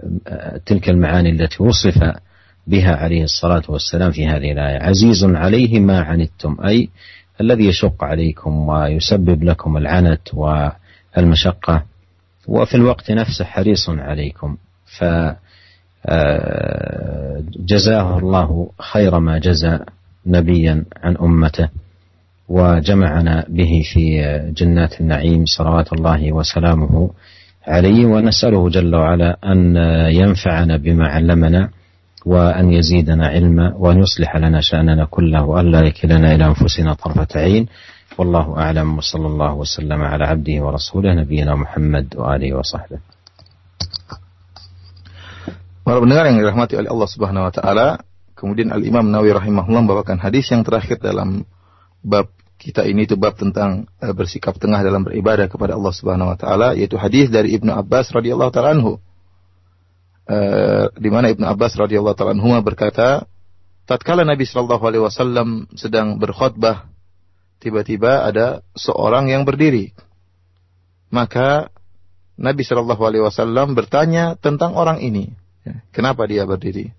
[0.65, 2.13] تلك المعاني التي وصف
[2.67, 4.83] بها عليه الصلاة والسلام في هذه الآية.
[4.83, 6.89] عزيز عليه ما عنتم أي
[7.41, 11.83] الذي يشق عليكم ويسبب لكم العنت والمشقة
[12.47, 14.57] وفي الوقت نفسه حريص عليكم.
[14.97, 15.50] فجزاه
[16.05, 17.43] آه،
[18.17, 19.79] الله خير ما جزى
[20.27, 21.69] نبيا عن أمته
[22.49, 24.21] وجمعنا به في
[24.57, 25.45] جنات النعيم.
[25.45, 27.09] صلوات الله وسلامه
[27.67, 28.05] عليه.
[28.05, 29.75] ونسأله جل وعلا أن
[30.11, 31.69] ينفعنا بما علمنا
[32.25, 37.67] وأن يزيدنا علما وأن يصلح لنا شأننا كله وأن لا يكلنا إلى أنفسنا طرفة عين.
[38.17, 38.97] والله أعلم.
[38.97, 43.10] وصلى الله وسلم على عبده ورسوله نبينا محمد وآله وصحبه.
[45.81, 47.87] Para pendengar yang dirahmati oleh Allah Subhanahu wa taala,
[48.37, 51.41] kemudian Al Imam Nawawi rahimahullah membawakan hadis yang terakhir dalam
[52.05, 52.29] bab
[52.61, 56.77] kita ini itu bab tentang uh, bersikap tengah dalam beribadah kepada Allah Subhanahu wa taala
[56.77, 59.01] yaitu hadis dari Ibnu Abbas radhiyallahu taala anhu.
[60.29, 63.25] Uh, di mana Ibnu Abbas radhiyallahu taala anhu berkata,
[63.89, 66.85] tatkala Nabi sallallahu alaihi wasallam sedang berkhutbah,
[67.57, 69.97] tiba-tiba ada seorang yang berdiri.
[71.09, 71.73] Maka
[72.37, 75.40] Nabi sallallahu alaihi wasallam bertanya tentang orang ini.
[75.61, 76.93] Ya, kenapa dia berdiri?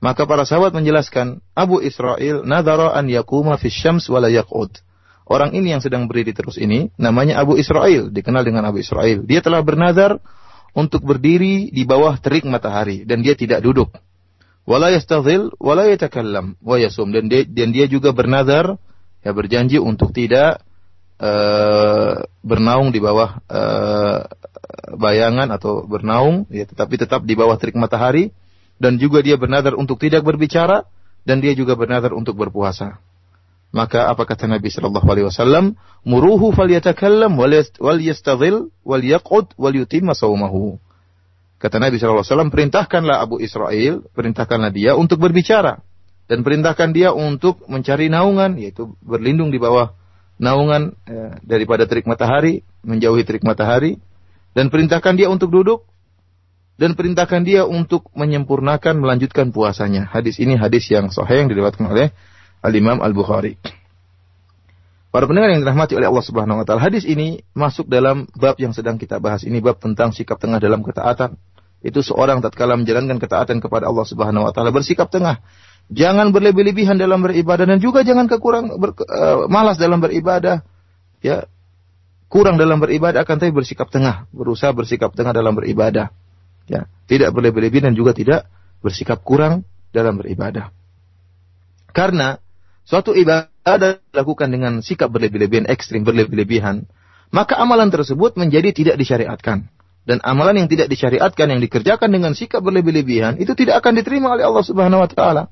[0.00, 4.28] Maka para sahabat menjelaskan, Abu Israel nadara an yakuma fi syams wala.
[5.26, 9.26] Orang ini yang sedang berdiri terus ini namanya Abu Israel, dikenal dengan Abu Israel.
[9.26, 10.22] Dia telah bernazar
[10.76, 13.90] untuk berdiri di bawah terik matahari dan dia tidak duduk.
[14.68, 18.76] Wala yastadhil wala yatakallam wa yasum dan dia juga bernazar
[19.24, 20.65] ya berjanji untuk tidak
[21.20, 24.28] uh, bernaung di bawah uh,
[24.96, 28.32] bayangan atau bernaung ya tetapi tetap di bawah terik matahari
[28.76, 30.84] dan juga dia bernazar untuk tidak berbicara
[31.26, 33.00] dan dia juga bernazar untuk berpuasa.
[33.74, 35.74] Maka apa kata Nabi Shallallahu Alaihi Wasallam?
[36.06, 39.74] Muruhu falyatakallam wal yastadhil wal yaqud wal.
[41.56, 45.82] Kata Nabi Shallallahu Alaihi Wasallam, perintahkanlah Abu Israel, perintahkanlah dia untuk berbicara
[46.30, 49.92] dan perintahkan dia untuk mencari naungan, yaitu berlindung di bawah
[50.36, 54.00] naungan ya, daripada terik matahari, menjauhi terik matahari,
[54.52, 55.84] dan perintahkan dia untuk duduk,
[56.76, 60.08] dan perintahkan dia untuk menyempurnakan melanjutkan puasanya.
[60.12, 62.12] Hadis ini hadis yang sahih yang diriwayatkan oleh
[62.60, 63.56] Al Imam Al Bukhari.
[65.08, 68.76] Para pendengar yang dirahmati oleh Allah Subhanahu wa taala, hadis ini masuk dalam bab yang
[68.76, 69.48] sedang kita bahas.
[69.48, 71.40] Ini bab tentang sikap tengah dalam ketaatan.
[71.80, 75.40] Itu seorang tatkala menjalankan ketaatan kepada Allah Subhanahu wa taala bersikap tengah.
[75.86, 80.66] Jangan berlebih-lebihan dalam beribadah dan juga jangan kekurang ber, uh, malas dalam beribadah.
[81.22, 81.46] Ya.
[82.26, 86.10] Kurang dalam beribadah akan tapi bersikap tengah, berusaha bersikap tengah dalam beribadah.
[86.66, 88.50] Ya, tidak berlebih-lebihan dan juga tidak
[88.82, 89.62] bersikap kurang
[89.94, 90.74] dalam beribadah.
[91.94, 92.42] Karena
[92.82, 93.46] suatu ibadah
[94.10, 96.90] dilakukan dengan sikap berlebih-lebihan, ekstrim berlebih-lebihan,
[97.30, 99.70] maka amalan tersebut menjadi tidak disyariatkan.
[100.06, 104.46] Dan amalan yang tidak disyariatkan yang dikerjakan dengan sikap berlebih-lebihan itu tidak akan diterima oleh
[104.46, 105.50] Allah Subhanahu wa taala.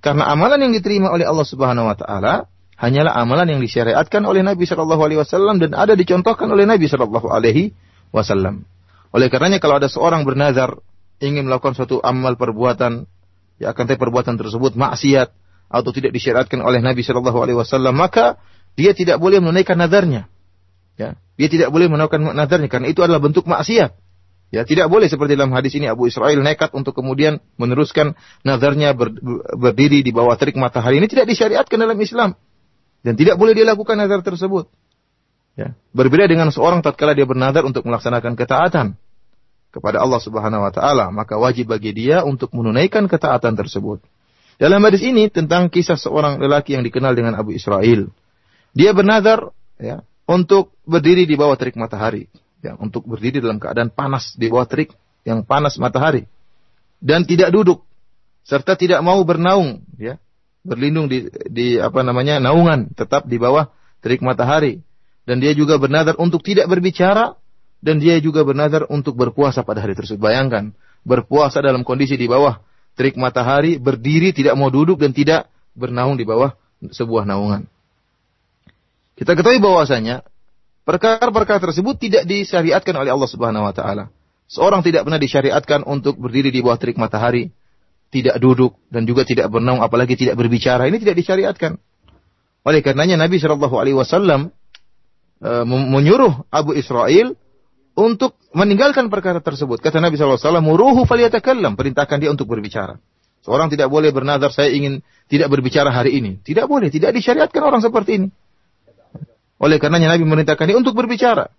[0.00, 2.48] Karena amalan yang diterima oleh Allah Subhanahu wa taala
[2.80, 7.28] hanyalah amalan yang disyariatkan oleh Nabi Shallallahu alaihi wasallam dan ada dicontohkan oleh Nabi Shallallahu
[7.28, 7.76] alaihi
[8.08, 8.64] wasallam.
[9.12, 10.80] Oleh karenanya kalau ada seorang bernazar
[11.20, 13.04] ingin melakukan suatu amal perbuatan,
[13.60, 15.28] ya akan tapi perbuatan tersebut maksiat
[15.68, 18.40] atau tidak disyariatkan oleh Nabi Shallallahu Alaihi Wasallam, maka
[18.74, 20.26] dia tidak boleh menunaikan nadarnya.
[20.96, 23.94] Ya, dia tidak boleh menunaikan nadarnya karena itu adalah bentuk maksiat.
[24.50, 29.14] Ya, tidak boleh seperti dalam hadis ini Abu Israel nekat untuk kemudian meneruskan nazarnya ber,
[29.54, 30.98] berdiri di bawah terik matahari.
[30.98, 32.34] Ini tidak disyariatkan dalam Islam.
[33.06, 34.66] Dan tidak boleh dia lakukan nazar tersebut.
[35.54, 35.78] Ya.
[35.94, 38.98] Berbeda dengan seorang tatkala dia bernadar untuk melaksanakan ketaatan
[39.70, 44.02] kepada Allah Subhanahu wa taala, maka wajib bagi dia untuk menunaikan ketaatan tersebut.
[44.58, 48.12] Dalam hadis ini tentang kisah seorang lelaki yang dikenal dengan Abu Israel.
[48.76, 52.28] Dia bernadar ya, untuk berdiri di bawah terik matahari,
[52.60, 54.94] ya, untuk berdiri dalam keadaan panas di bawah terik
[55.24, 56.24] yang panas matahari
[57.00, 57.84] dan tidak duduk
[58.44, 60.16] serta tidak mau bernaung ya
[60.64, 63.72] berlindung di, di apa namanya naungan tetap di bawah
[64.04, 64.80] terik matahari
[65.28, 67.36] dan dia juga bernadar untuk tidak berbicara
[67.80, 70.20] dan dia juga bernadar untuk berpuasa pada hari tersebut.
[70.20, 72.60] Bayangkan, berpuasa dalam kondisi di bawah
[72.94, 76.52] terik matahari, berdiri tidak mau duduk dan tidak bernaung di bawah
[76.84, 77.64] sebuah naungan.
[79.16, 80.24] Kita ketahui bahwasanya
[80.84, 84.12] perkara-perkara tersebut tidak disyariatkan oleh Allah Subhanahu wa taala.
[84.50, 87.54] Seorang tidak pernah disyariatkan untuk berdiri di bawah terik matahari,
[88.10, 90.90] tidak duduk dan juga tidak bernaung apalagi tidak berbicara.
[90.90, 91.78] Ini tidak disyariatkan.
[92.66, 94.50] Oleh karenanya Nabi Shallallahu alaihi wasallam
[95.40, 97.38] uh, menyuruh Abu Israel
[97.96, 99.78] untuk meninggalkan perkara tersebut.
[99.82, 101.76] Kata Nabi SAW, muruhu faliyatakallam.
[101.76, 102.98] Perintahkan dia untuk berbicara.
[103.40, 106.40] Seorang tidak boleh bernazar, saya ingin tidak berbicara hari ini.
[106.44, 108.28] Tidak boleh, tidak disyariatkan orang seperti ini.
[109.60, 111.52] Oleh karenanya Nabi memerintahkan dia untuk berbicara.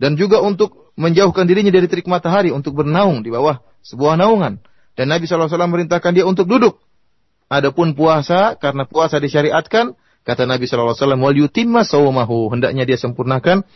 [0.00, 4.58] Dan juga untuk menjauhkan dirinya dari terik matahari, untuk bernaung di bawah sebuah naungan.
[4.96, 6.80] Dan Nabi SAW memerintahkan dia untuk duduk.
[7.52, 13.66] Adapun puasa, karena puasa disyariatkan, Kata Nabi Wasallam, "Wal yutimma sawmahu." Hendaknya dia sempurnakan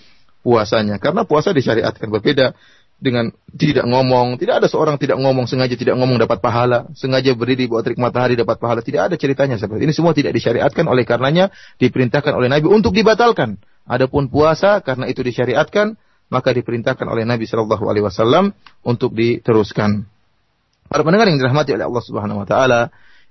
[0.47, 1.03] puasanya.
[1.03, 2.55] Karena puasa disyariatkan berbeda
[2.97, 4.41] dengan tidak ngomong.
[4.41, 8.01] Tidak ada seorang tidak ngomong sengaja tidak ngomong dapat pahala, sengaja berdiri di bawah terik
[8.01, 8.81] matahari dapat pahala.
[8.81, 9.93] Tidak ada ceritanya seperti ini.
[9.93, 13.61] Semua tidak disyariatkan oleh karenanya diperintahkan oleh Nabi untuk dibatalkan.
[13.87, 15.95] Adapun puasa karena itu disyariatkan
[16.27, 18.51] maka diperintahkan oleh Nabi Shallallahu Alaihi Wasallam
[18.83, 20.03] untuk diteruskan.
[20.87, 22.81] Para pendengar yang dirahmati oleh Allah Subhanahu Wa Taala,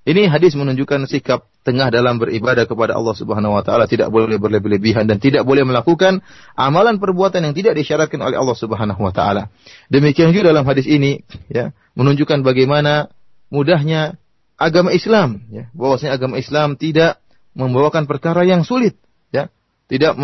[0.05, 5.09] ini hadis menunjukkan sikap tengah dalam beribadah kepada Allah Subhanahu wa taala tidak boleh berlebih-lebihan
[5.09, 6.21] dan tidak boleh melakukan
[6.53, 9.49] amalan perbuatan yang tidak disyaratkan oleh Allah Subhanahu wa taala.
[9.89, 13.09] Demikian juga dalam hadis ini ya, menunjukkan bagaimana
[13.49, 14.21] mudahnya
[14.61, 17.17] agama Islam ya, bahwasanya agama Islam tidak
[17.57, 18.93] membawakan perkara yang sulit
[19.33, 19.49] ya.
[19.89, 20.17] Tidak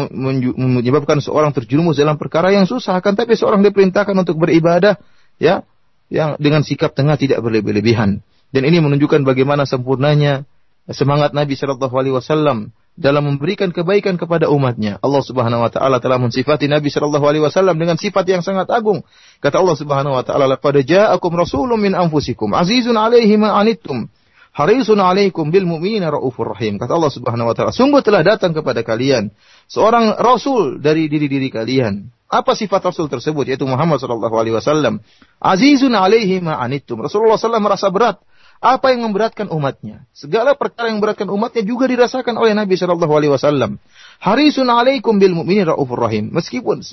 [0.58, 4.98] menyebabkan seorang terjerumus dalam perkara yang susah, akan tapi seorang diperintahkan untuk beribadah
[5.38, 5.66] ya
[6.10, 8.26] yang dengan sikap tengah tidak berlebih-lebihan.
[8.52, 10.44] Dan ini menunjukkan bagaimana sempurnanya
[10.92, 15.00] semangat Nabi Shallallahu Alaihi Wasallam dalam memberikan kebaikan kepada umatnya.
[15.00, 19.08] Allah Subhanahu Wa Taala telah mensifati Nabi Shallallahu Alaihi Wasallam dengan sifat yang sangat agung.
[19.40, 24.12] Kata Allah Subhanahu Wa Taala, "Laqad ja'akum rasulun min anfusikum, azizun 'alaihi ma anittum,
[24.52, 28.84] harisun 'alaikum bil mu'minina raufur rahim." Kata Allah Subhanahu Wa Taala, sungguh telah datang kepada
[28.84, 29.32] kalian
[29.72, 32.12] seorang rasul dari diri-diri kalian.
[32.32, 33.48] Apa sifat rasul tersebut?
[33.48, 35.00] Yaitu Muhammad Shallallahu Alaihi Wasallam.
[35.40, 37.00] Azizun 'alaihi ma anittum.
[37.00, 38.20] Rasulullah SAW merasa berat
[38.62, 40.06] apa yang memberatkan umatnya?
[40.14, 43.82] Segala perkara yang memberatkan umatnya juga dirasakan oleh Nabi Shallallahu Alaihi Wasallam.
[44.22, 46.30] Harisun alaikum bil mu'minin raufur rahim.
[46.30, 46.86] Meskipun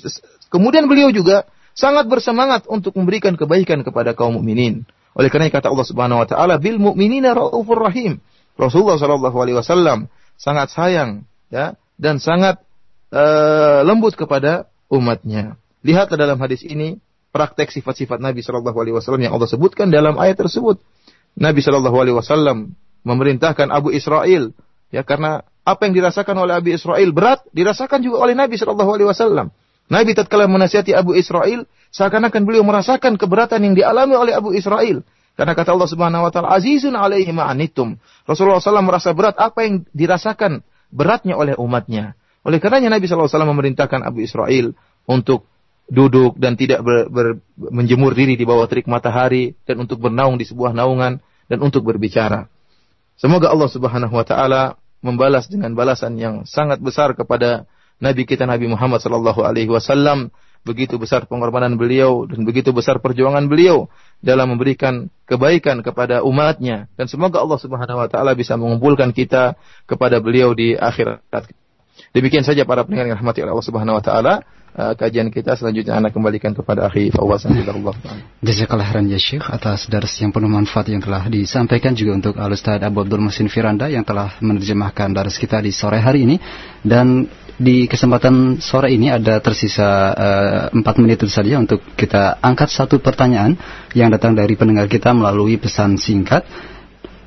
[0.49, 1.45] kemudian beliau juga
[1.77, 4.89] sangat bersemangat untuk memberikan kebaikan kepada kaum mukminin.
[5.13, 8.17] Oleh karena kata Allah Subhanahu wa taala bil mu'minina raufur rahim.
[8.57, 10.09] Rasulullah Shallallahu alaihi wasallam
[10.41, 12.65] sangat sayang ya dan sangat
[13.13, 15.53] uh, lembut kepada umatnya.
[15.85, 16.97] Lihatlah dalam hadis ini
[17.29, 20.81] praktek sifat-sifat Nabi Shallallahu alaihi wasallam yang Allah sebutkan dalam ayat tersebut.
[21.39, 22.75] Nabi Shallallahu Alaihi Wasallam
[23.07, 24.51] memerintahkan Abu Israel
[24.91, 29.07] ya karena apa yang dirasakan oleh Abi Israel berat, dirasakan juga oleh Nabi Shallallahu Alaihi
[29.07, 29.47] Wasallam.
[29.89, 35.01] Nabi tatkala menasihati Abu Israel, seakan-akan beliau merasakan keberatan yang dialami oleh Abu Israel.
[35.33, 39.87] Karena kata Allah Subhanahu wa taala, "Azizun alaihi ma'anitum." Rasulullah SAW merasa berat apa yang
[39.95, 40.61] dirasakan
[40.93, 42.13] beratnya oleh umatnya.
[42.45, 44.77] Oleh karenanya Nabi SAW memerintahkan Abu Israel
[45.09, 45.49] untuk
[45.89, 47.27] duduk dan tidak ber, ber,
[47.57, 51.17] menjemur diri di bawah terik matahari dan untuk bernaung di sebuah naungan
[51.49, 52.47] dan untuk berbicara.
[53.19, 57.67] Semoga Allah Subhanahu wa taala membalas dengan balasan yang sangat besar kepada
[57.99, 60.31] Nabi kita Nabi Muhammad sallallahu alaihi wasallam
[60.63, 63.87] begitu besar pengorbanan beliau dan begitu besar perjuangan beliau
[64.19, 69.55] dalam memberikan kebaikan kepada umatnya dan semoga Allah Subhanahu wa taala bisa mengumpulkan kita
[69.87, 71.23] kepada beliau di akhirat.
[72.15, 74.33] Demikian saja para pendengar yang rahmati Allah Subhanahu wa taala.
[74.79, 77.91] Uh, kajian kita selanjutnya anak kembalikan kepada akhi Fawaz Allah.
[78.39, 82.55] Jazakallah khairan ya Syekh atas dars yang penuh manfaat yang telah disampaikan juga untuk Al
[82.55, 86.39] Ustaz Abu Abdul Musin Firanda yang telah menerjemahkan dars kita di sore hari ini
[86.79, 87.27] dan
[87.59, 93.03] di kesempatan sore ini ada tersisa eh, empat uh, menit saja untuk kita angkat satu
[93.03, 93.59] pertanyaan
[93.91, 96.47] yang datang dari pendengar kita melalui pesan singkat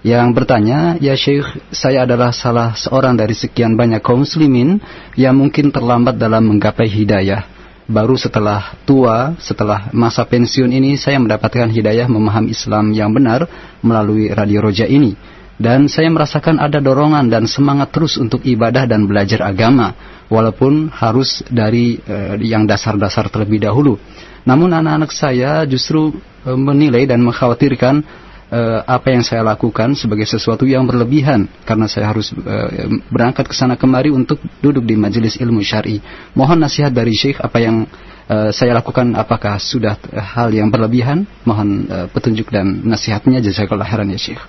[0.02, 4.82] yang bertanya, ya Syekh, saya adalah salah seorang dari sekian banyak kaum muslimin
[5.14, 7.46] yang mungkin terlambat dalam menggapai hidayah.
[7.86, 13.46] Baru setelah tua, setelah masa pensiun ini, saya mendapatkan hidayah memahami Islam yang benar
[13.78, 15.14] melalui Radio Roja ini
[15.62, 19.94] dan saya merasakan ada dorongan dan semangat terus untuk ibadah dan belajar agama
[20.26, 23.94] walaupun harus dari uh, yang dasar-dasar terlebih dahulu.
[24.42, 26.10] Namun anak-anak saya justru
[26.42, 28.02] uh, menilai dan mengkhawatirkan
[28.51, 32.69] uh, apa yang saya lakukan sebagai sesuatu yang berlebihan karena saya harus uh,
[33.11, 35.99] berangkat ke sana kemari untuk duduk di majelis ilmu syar'i.
[36.33, 37.87] Mohon nasihat dari Syekh apa yang
[38.31, 41.27] uh, saya lakukan apakah sudah hal yang berlebihan?
[41.43, 44.43] Mohon uh, petunjuk dan nasihatnya jazakallahu khairan ya Syekh.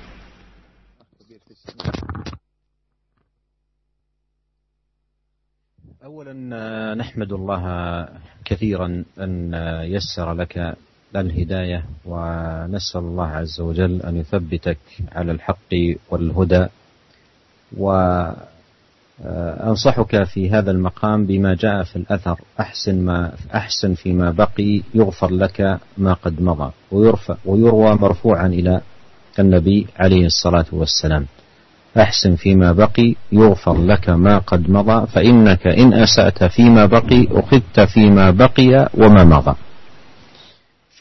[6.09, 6.35] أولا
[6.97, 7.64] نحمد الله
[8.43, 8.89] كثيرا
[9.21, 9.33] أن
[9.87, 10.75] يسر لك
[11.22, 14.78] الهداية ونسأل الله عز وجل أن يثبتك
[15.11, 15.74] على الحق
[16.09, 16.66] والهدى.
[19.22, 22.39] وأنصحك في هذا المقام بما جاء في الأثر.
[22.59, 26.72] أحسن ما أحسن فيما بقي يغفر لك ما قد مضى.
[26.91, 28.82] ويرفع ويروى مرفوعا إلى
[29.39, 31.26] النبي عليه الصلاة والسلام.
[31.97, 35.07] أحسن فيما بقي يغفر لك ما قد مضى.
[35.07, 39.55] فإنك إن أسأت فيما بقي أخذت فيما بقي وما مضى.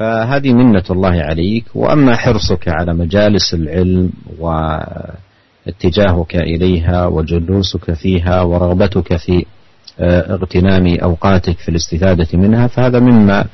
[0.03, 1.65] فهذه منة الله عليك.
[1.75, 9.45] وأما حرصك على مجالس العلم واتجاهك إليها وجلوسك فيها ورغبتك في
[10.01, 13.45] آه، اغتنام أوقاتك في الاستفادة منها فهذا مما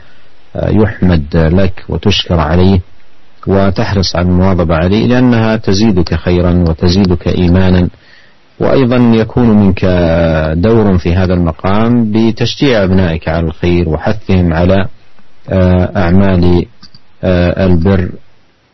[0.56, 2.80] آه، يحمد لك وتشكر عليه
[3.46, 7.88] وتحرص على المواظبة عليه لأنها تزيدك خيرا وتزيدك إيمانا.
[8.60, 9.84] وأيضا يكون منك
[10.56, 14.88] دور في هذا المقام بتشجيع أبنائك على الخير وحثهم على
[15.96, 16.66] أعمال
[17.24, 18.08] آه، البر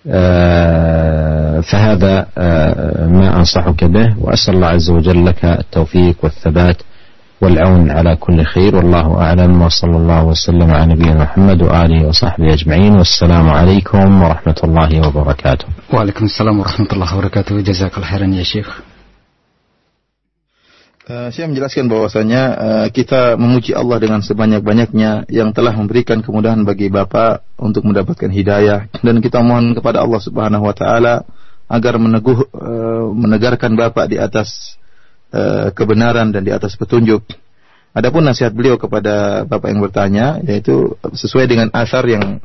[0.09, 2.27] آه، فهذا
[3.09, 6.77] ما أنصحك به وأسأل الله عز وجل لك التوفيق والثبات
[7.41, 8.77] والعون على كل خير.
[8.77, 9.63] والله أعلم.
[9.63, 12.95] وصلى الله وسلم على نبينا محمد وآله وصحبه أجمعين.
[12.97, 15.67] والسلام عليكم ورحمة الله وبركاته.
[15.93, 17.61] وعليكم السلام ورحمة الله وبركاته.
[17.61, 18.94] جزاك الله خيرا يا شيخ.
[21.05, 26.89] Uh, saya menjelaskan bahwasanya uh, kita memuji Allah dengan sebanyak-banyaknya yang telah memberikan kemudahan bagi
[26.89, 31.29] Bapak untuk mendapatkan hidayah dan kita mohon kepada Allah Subhanahu wa taala
[31.69, 34.81] agar meneguh uh, menegarkan Bapak di atas
[35.29, 37.21] uh, kebenaran dan di atas petunjuk.
[37.93, 42.41] Adapun nasihat beliau kepada Bapak yang bertanya yaitu sesuai dengan asar yang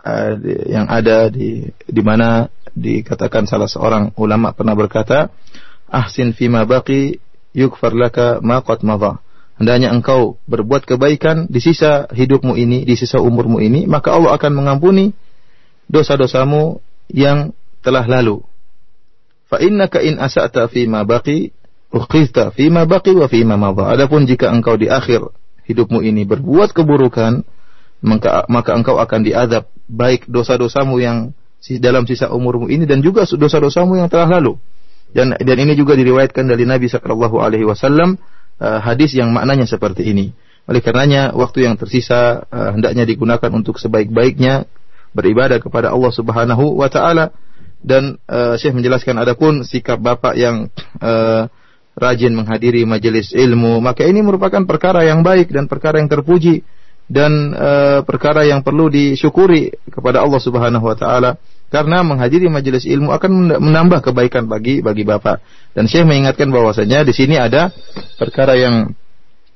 [0.00, 0.32] uh,
[0.64, 5.28] yang ada di di mana dikatakan salah seorang ulama pernah berkata
[5.92, 7.20] ahsin fima baqi
[7.56, 9.20] yukfar laka ma qad madha.
[9.60, 14.52] Hendaknya engkau berbuat kebaikan di sisa hidupmu ini, di sisa umurmu ini, maka Allah akan
[14.58, 15.12] mengampuni
[15.86, 16.80] dosa-dosamu
[17.12, 17.52] yang
[17.84, 18.40] telah lalu.
[19.46, 21.52] Fa innaka in asa'ta fi ma baqi
[21.92, 23.92] ukhizta fi ma baqi wa fi ma madha.
[23.92, 25.20] Adapun jika engkau di akhir
[25.68, 27.44] hidupmu ini berbuat keburukan,
[28.02, 31.36] maka, maka engkau akan diadab baik dosa-dosamu yang
[31.78, 34.58] dalam sisa umurmu ini dan juga dosa-dosamu yang telah lalu.
[35.12, 38.16] Dan dan ini juga diriwayatkan dari Nabi Shallallahu Alaihi Wasallam
[38.58, 40.32] uh, hadis yang maknanya seperti ini.
[40.64, 44.64] Oleh karenanya waktu yang tersisa uh, hendaknya digunakan untuk sebaik-baiknya
[45.12, 47.36] beribadah kepada Allah Subhanahu wa taala
[47.82, 51.50] dan uh, Syekh menjelaskan adapun sikap bapak yang uh,
[51.92, 56.64] rajin menghadiri majelis ilmu maka ini merupakan perkara yang baik dan perkara yang terpuji
[57.10, 61.36] dan uh, perkara yang perlu disyukuri kepada Allah Subhanahu wa taala
[61.72, 65.40] karena menghadiri majelis ilmu akan menambah kebaikan bagi bagi bapak.
[65.72, 67.72] Dan saya mengingatkan bahwasanya di sini ada
[68.20, 68.92] perkara yang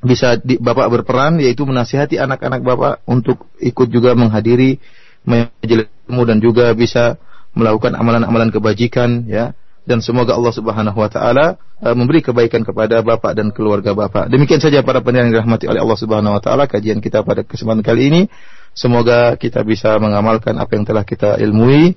[0.01, 4.81] bisa di, bapak berperan yaitu menasihati anak-anak bapak untuk ikut juga menghadiri
[5.29, 7.21] majelis ilmu dan juga bisa
[7.53, 9.53] melakukan amalan-amalan kebajikan ya
[9.87, 14.27] dan semoga Allah Subhanahu wa taala uh, memberi kebaikan kepada bapak dan keluarga bapak.
[14.29, 17.87] Demikian saja para pendengar yang dirahmati oleh Allah Subhanahu wa taala kajian kita pada kesempatan
[17.87, 18.23] kali ini.
[18.77, 21.97] Semoga kita bisa mengamalkan apa yang telah kita ilmui.